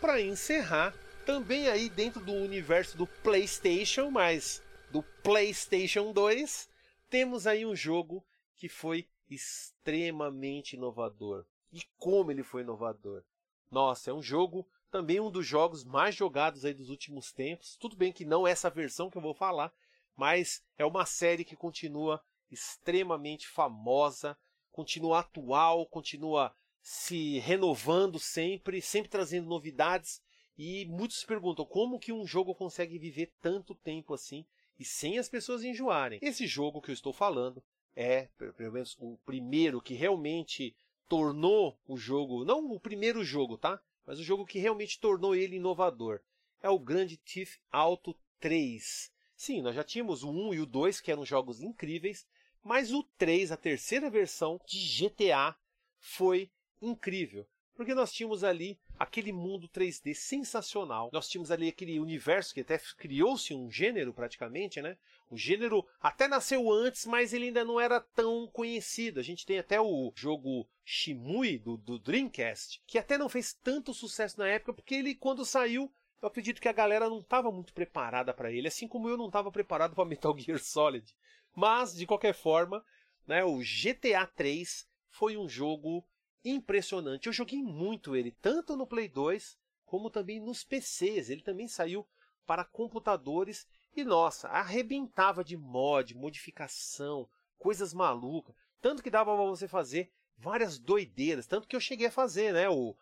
Para 0.00 0.20
encerrar, 0.20 0.94
também 1.26 1.68
aí 1.68 1.90
dentro 1.90 2.24
do 2.24 2.32
universo 2.32 2.96
do 2.96 3.06
PlayStation, 3.06 4.10
mas 4.10 4.62
do 4.90 5.02
PlayStation 5.22 6.12
2, 6.12 6.68
temos 7.10 7.46
aí 7.46 7.66
um 7.66 7.76
jogo 7.76 8.24
que 8.56 8.68
foi 8.68 9.06
extremamente 9.28 10.74
inovador. 10.74 11.44
E 11.70 11.82
como 11.98 12.30
ele 12.30 12.42
foi 12.42 12.62
inovador? 12.62 13.22
Nossa, 13.70 14.10
é 14.10 14.14
um 14.14 14.22
jogo 14.22 14.66
também 14.90 15.20
um 15.20 15.30
dos 15.30 15.46
jogos 15.46 15.84
mais 15.84 16.14
jogados 16.14 16.64
aí 16.64 16.74
dos 16.74 16.90
últimos 16.90 17.30
tempos. 17.30 17.76
Tudo 17.76 17.94
bem 17.94 18.12
que 18.12 18.24
não 18.24 18.46
é 18.46 18.50
essa 18.50 18.68
versão 18.68 19.08
que 19.08 19.16
eu 19.16 19.22
vou 19.22 19.34
falar, 19.34 19.72
mas 20.16 20.64
é 20.76 20.84
uma 20.84 21.06
série 21.06 21.44
que 21.44 21.54
continua 21.54 22.20
extremamente 22.50 23.46
famosa, 23.46 24.36
continua 24.72 25.20
atual, 25.20 25.86
continua 25.86 26.52
se 26.80 27.38
renovando 27.38 28.18
sempre, 28.18 28.80
sempre 28.80 29.10
trazendo 29.10 29.48
novidades. 29.48 30.22
E 30.56 30.84
muitos 30.86 31.24
perguntam 31.24 31.64
como 31.64 31.98
que 31.98 32.12
um 32.12 32.26
jogo 32.26 32.54
consegue 32.54 32.98
viver 32.98 33.32
tanto 33.40 33.74
tempo 33.74 34.12
assim 34.12 34.44
e 34.78 34.84
sem 34.84 35.18
as 35.18 35.28
pessoas 35.28 35.64
enjoarem. 35.64 36.18
Esse 36.22 36.46
jogo 36.46 36.80
que 36.80 36.90
eu 36.90 36.94
estou 36.94 37.12
falando 37.12 37.62
é, 37.94 38.28
pelo 38.56 38.72
menos, 38.72 38.96
o 38.98 39.18
primeiro 39.24 39.80
que 39.80 39.94
realmente 39.94 40.74
tornou 41.08 41.78
o 41.86 41.96
jogo, 41.96 42.44
não 42.44 42.70
o 42.70 42.80
primeiro 42.80 43.24
jogo, 43.24 43.58
tá? 43.58 43.80
Mas 44.06 44.18
o 44.18 44.24
jogo 44.24 44.46
que 44.46 44.58
realmente 44.58 45.00
tornou 45.00 45.34
ele 45.34 45.56
inovador. 45.56 46.20
É 46.62 46.68
o 46.68 46.78
Grand 46.78 47.08
Theft 47.24 47.60
Auto 47.70 48.16
3. 48.38 49.12
Sim, 49.36 49.62
nós 49.62 49.74
já 49.74 49.82
tínhamos 49.82 50.22
o 50.22 50.30
1 50.30 50.54
e 50.54 50.60
o 50.60 50.66
2, 50.66 51.00
que 51.00 51.10
eram 51.10 51.24
jogos 51.24 51.60
incríveis, 51.62 52.26
mas 52.62 52.92
o 52.92 53.02
3, 53.16 53.52
a 53.52 53.56
terceira 53.56 54.10
versão 54.10 54.60
de 54.66 54.78
GTA, 54.78 55.56
foi 55.98 56.50
incrível. 56.80 57.46
Porque 57.74 57.94
nós 57.94 58.12
tínhamos 58.12 58.44
ali 58.44 58.78
aquele 58.98 59.32
mundo 59.32 59.66
3D 59.68 60.12
sensacional. 60.12 61.08
Nós 61.12 61.28
tínhamos 61.28 61.50
ali 61.50 61.68
aquele 61.68 61.98
universo 61.98 62.52
que 62.52 62.60
até 62.60 62.78
criou-se 62.98 63.54
um 63.54 63.70
gênero 63.70 64.12
praticamente, 64.12 64.82
né? 64.82 64.98
O 65.30 65.36
gênero 65.36 65.86
até 65.98 66.28
nasceu 66.28 66.70
antes, 66.70 67.06
mas 67.06 67.32
ele 67.32 67.46
ainda 67.46 67.64
não 67.64 67.80
era 67.80 67.98
tão 67.98 68.46
conhecido. 68.48 69.18
A 69.18 69.22
gente 69.22 69.46
tem 69.46 69.58
até 69.58 69.80
o 69.80 70.12
jogo 70.14 70.68
Shimui 70.84 71.56
do, 71.58 71.78
do 71.78 71.98
Dreamcast, 71.98 72.82
que 72.86 72.98
até 72.98 73.16
não 73.16 73.30
fez 73.30 73.54
tanto 73.54 73.94
sucesso 73.94 74.38
na 74.38 74.48
época, 74.48 74.74
porque 74.74 74.96
ele 74.96 75.14
quando 75.14 75.44
saiu 75.46 75.90
eu 76.20 76.28
acredito 76.28 76.60
que 76.60 76.68
a 76.68 76.72
galera 76.72 77.08
não 77.08 77.20
estava 77.20 77.50
muito 77.50 77.72
preparada 77.72 78.34
para 78.34 78.52
ele, 78.52 78.68
assim 78.68 78.86
como 78.86 79.08
eu 79.08 79.16
não 79.16 79.28
estava 79.28 79.50
preparado 79.50 79.94
para 79.94 80.04
Metal 80.04 80.36
Gear 80.36 80.58
Solid. 80.58 81.16
Mas, 81.56 81.94
de 81.94 82.06
qualquer 82.06 82.34
forma, 82.34 82.84
né, 83.26 83.42
o 83.42 83.58
GTA 83.58 84.26
3 84.26 84.86
foi 85.08 85.38
um 85.38 85.48
jogo 85.48 86.06
impressionante. 86.44 87.26
Eu 87.26 87.32
joguei 87.32 87.62
muito 87.62 88.16
ele, 88.16 88.32
tanto 88.40 88.76
no 88.76 88.86
Play 88.86 89.08
2 89.08 89.58
como 89.84 90.10
também 90.10 90.40
nos 90.40 90.62
PCs. 90.64 91.30
Ele 91.30 91.42
também 91.42 91.66
saiu 91.66 92.06
para 92.46 92.64
computadores 92.64 93.66
e 93.94 94.04
nossa, 94.04 94.48
arrebentava 94.48 95.42
de 95.42 95.56
mod, 95.56 96.14
modificação, 96.14 97.28
coisas 97.58 97.92
malucas. 97.92 98.54
Tanto 98.80 99.02
que 99.02 99.10
dava 99.10 99.34
para 99.34 99.44
você 99.44 99.66
fazer 99.68 100.12
várias 100.38 100.78
doideiras, 100.78 101.46
tanto 101.46 101.68
que 101.68 101.76
eu 101.76 101.80
cheguei 101.80 102.06
a 102.06 102.12
fazer, 102.12 102.52
né, 102.52 102.68
o 102.68 102.96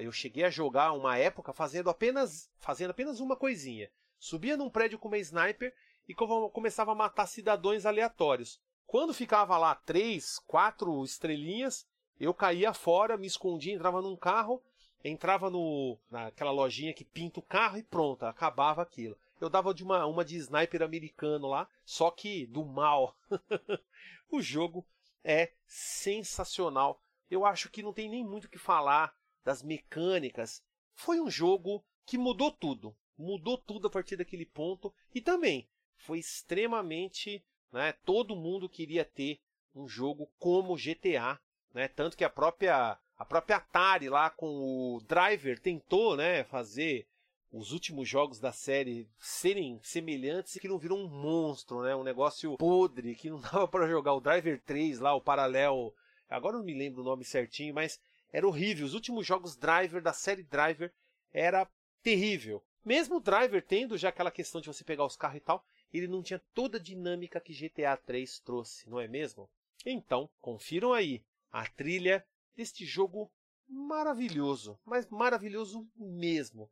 eu 0.00 0.12
cheguei 0.12 0.44
a 0.44 0.50
jogar 0.50 0.92
uma 0.92 1.16
época 1.16 1.52
fazendo 1.52 1.90
apenas, 1.90 2.48
fazendo 2.58 2.90
apenas 2.90 3.18
uma 3.18 3.34
coisinha. 3.34 3.90
Subia 4.18 4.56
num 4.56 4.70
prédio 4.70 4.98
com 4.98 5.08
uma 5.08 5.18
sniper 5.18 5.74
e 6.06 6.14
começava 6.14 6.92
a 6.92 6.94
matar 6.94 7.26
cidadãos 7.26 7.84
aleatórios. 7.84 8.60
Quando 8.86 9.14
ficava 9.14 9.56
lá 9.56 9.74
três, 9.74 10.38
quatro 10.40 11.02
estrelinhas, 11.02 11.86
eu 12.18 12.32
caía 12.32 12.72
fora, 12.72 13.16
me 13.16 13.26
escondia, 13.26 13.74
entrava 13.74 14.00
num 14.00 14.16
carro, 14.16 14.62
entrava 15.04 15.50
no 15.50 15.98
naquela 16.10 16.50
lojinha 16.50 16.94
que 16.94 17.04
pinta 17.04 17.40
o 17.40 17.42
carro 17.42 17.78
e 17.78 17.82
pronto, 17.82 18.24
acabava 18.24 18.82
aquilo. 18.82 19.16
Eu 19.40 19.50
dava 19.50 19.74
de 19.74 19.82
uma, 19.82 20.06
uma 20.06 20.24
de 20.24 20.36
sniper 20.36 20.82
americano 20.82 21.48
lá, 21.48 21.68
só 21.84 22.10
que 22.10 22.46
do 22.46 22.64
mal. 22.64 23.16
o 24.30 24.40
jogo 24.40 24.86
é 25.24 25.52
sensacional. 25.66 27.02
Eu 27.28 27.44
acho 27.44 27.68
que 27.68 27.82
não 27.82 27.92
tem 27.92 28.08
nem 28.08 28.24
muito 28.24 28.44
o 28.44 28.48
que 28.48 28.58
falar 28.58 29.16
das 29.44 29.62
mecânicas. 29.62 30.62
Foi 30.94 31.20
um 31.20 31.30
jogo 31.30 31.84
que 32.06 32.16
mudou 32.16 32.52
tudo. 32.52 32.94
Mudou 33.18 33.58
tudo 33.58 33.88
a 33.88 33.90
partir 33.90 34.16
daquele 34.16 34.46
ponto. 34.46 34.94
E 35.14 35.20
também 35.20 35.68
foi 35.96 36.18
extremamente. 36.18 37.44
Né, 37.72 37.92
todo 38.04 38.36
mundo 38.36 38.68
queria 38.68 39.04
ter 39.04 39.40
um 39.74 39.88
jogo 39.88 40.30
como 40.38 40.76
GTA. 40.76 41.40
Né, 41.74 41.88
tanto 41.88 42.16
que 42.16 42.24
a 42.24 42.30
própria, 42.30 42.98
a 43.16 43.24
própria 43.24 43.56
Atari 43.56 44.08
lá 44.08 44.28
com 44.28 44.46
o 44.46 45.00
Driver 45.06 45.58
tentou 45.58 46.16
né, 46.16 46.44
fazer 46.44 47.06
os 47.52 47.72
últimos 47.72 48.08
jogos 48.08 48.40
da 48.40 48.50
série 48.50 49.06
serem 49.18 49.78
semelhantes 49.82 50.56
e 50.56 50.60
que 50.60 50.68
não 50.68 50.78
viram 50.78 50.96
um 50.96 51.08
monstro, 51.08 51.82
né? 51.82 51.94
Um 51.94 52.02
negócio 52.02 52.56
podre, 52.56 53.14
que 53.14 53.28
não 53.28 53.38
dava 53.42 53.68
para 53.68 53.86
jogar 53.86 54.14
o 54.14 54.20
Driver 54.20 54.60
3 54.62 54.98
lá, 54.98 55.14
o 55.14 55.20
Paralelo. 55.20 55.94
Agora 56.30 56.56
não 56.56 56.64
me 56.64 56.72
lembro 56.72 57.02
o 57.02 57.04
nome 57.04 57.24
certinho, 57.24 57.74
mas 57.74 58.00
era 58.32 58.48
horrível. 58.48 58.86
Os 58.86 58.94
últimos 58.94 59.26
jogos 59.26 59.54
Driver 59.54 60.02
da 60.02 60.14
série 60.14 60.42
Driver 60.42 60.90
era 61.30 61.68
terrível. 62.02 62.64
Mesmo 62.82 63.16
o 63.16 63.20
Driver 63.20 63.62
tendo 63.62 63.98
já 63.98 64.08
aquela 64.08 64.30
questão 64.30 64.60
de 64.60 64.66
você 64.66 64.82
pegar 64.82 65.04
os 65.04 65.14
carros 65.14 65.36
e 65.36 65.40
tal, 65.40 65.62
ele 65.92 66.08
não 66.08 66.22
tinha 66.22 66.40
toda 66.54 66.78
a 66.78 66.82
dinâmica 66.82 67.38
que 67.38 67.52
GTA 67.52 67.96
3 67.98 68.40
trouxe, 68.40 68.88
não 68.88 68.98
é 68.98 69.06
mesmo? 69.06 69.48
Então, 69.84 70.28
confiram 70.40 70.92
aí 70.92 71.22
a 71.52 71.66
trilha 71.66 72.24
deste 72.56 72.84
jogo 72.86 73.30
maravilhoso, 73.68 74.78
mas 74.84 75.06
maravilhoso 75.08 75.86
mesmo. 75.96 76.70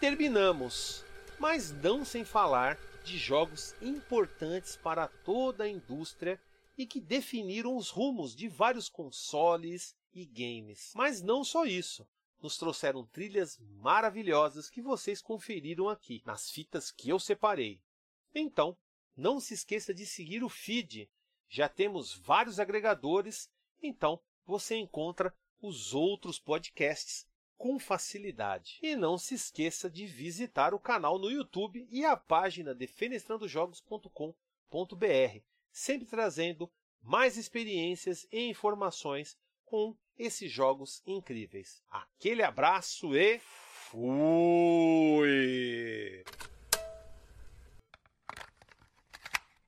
Terminamos, 0.00 1.04
mas 1.38 1.70
não 1.70 2.06
sem 2.06 2.24
falar 2.24 2.78
de 3.04 3.18
jogos 3.18 3.74
importantes 3.82 4.74
para 4.74 5.06
toda 5.06 5.64
a 5.64 5.68
indústria 5.68 6.40
e 6.76 6.86
que 6.86 6.98
definiram 6.98 7.76
os 7.76 7.90
rumos 7.90 8.34
de 8.34 8.48
vários 8.48 8.88
consoles 8.88 9.94
e 10.14 10.24
games. 10.24 10.92
Mas 10.94 11.20
não 11.20 11.44
só 11.44 11.66
isso. 11.66 12.08
Nos 12.40 12.56
trouxeram 12.56 13.04
trilhas 13.04 13.58
maravilhosas 13.58 14.70
que 14.70 14.80
vocês 14.80 15.20
conferiram 15.20 15.86
aqui, 15.90 16.22
nas 16.24 16.50
fitas 16.50 16.90
que 16.90 17.10
eu 17.10 17.20
separei. 17.20 17.78
Então, 18.34 18.74
não 19.14 19.38
se 19.38 19.52
esqueça 19.52 19.92
de 19.92 20.06
seguir 20.06 20.42
o 20.42 20.48
feed. 20.48 21.10
Já 21.46 21.68
temos 21.68 22.14
vários 22.14 22.58
agregadores, 22.58 23.50
então 23.82 24.18
você 24.46 24.76
encontra 24.76 25.34
os 25.60 25.92
outros 25.92 26.38
podcasts 26.38 27.26
com 27.60 27.78
facilidade. 27.78 28.78
E 28.80 28.96
não 28.96 29.18
se 29.18 29.34
esqueça 29.34 29.90
de 29.90 30.06
visitar 30.06 30.72
o 30.72 30.80
canal 30.80 31.18
no 31.18 31.30
YouTube 31.30 31.86
e 31.90 32.06
a 32.06 32.16
página 32.16 32.74
defenestrandojogos.com.br, 32.74 35.42
sempre 35.70 36.08
trazendo 36.08 36.72
mais 37.02 37.36
experiências 37.36 38.26
e 38.32 38.48
informações 38.48 39.36
com 39.66 39.94
esses 40.16 40.50
jogos 40.50 41.02
incríveis. 41.06 41.82
Aquele 41.90 42.42
abraço 42.42 43.14
e 43.14 43.38
fui! 43.38 44.00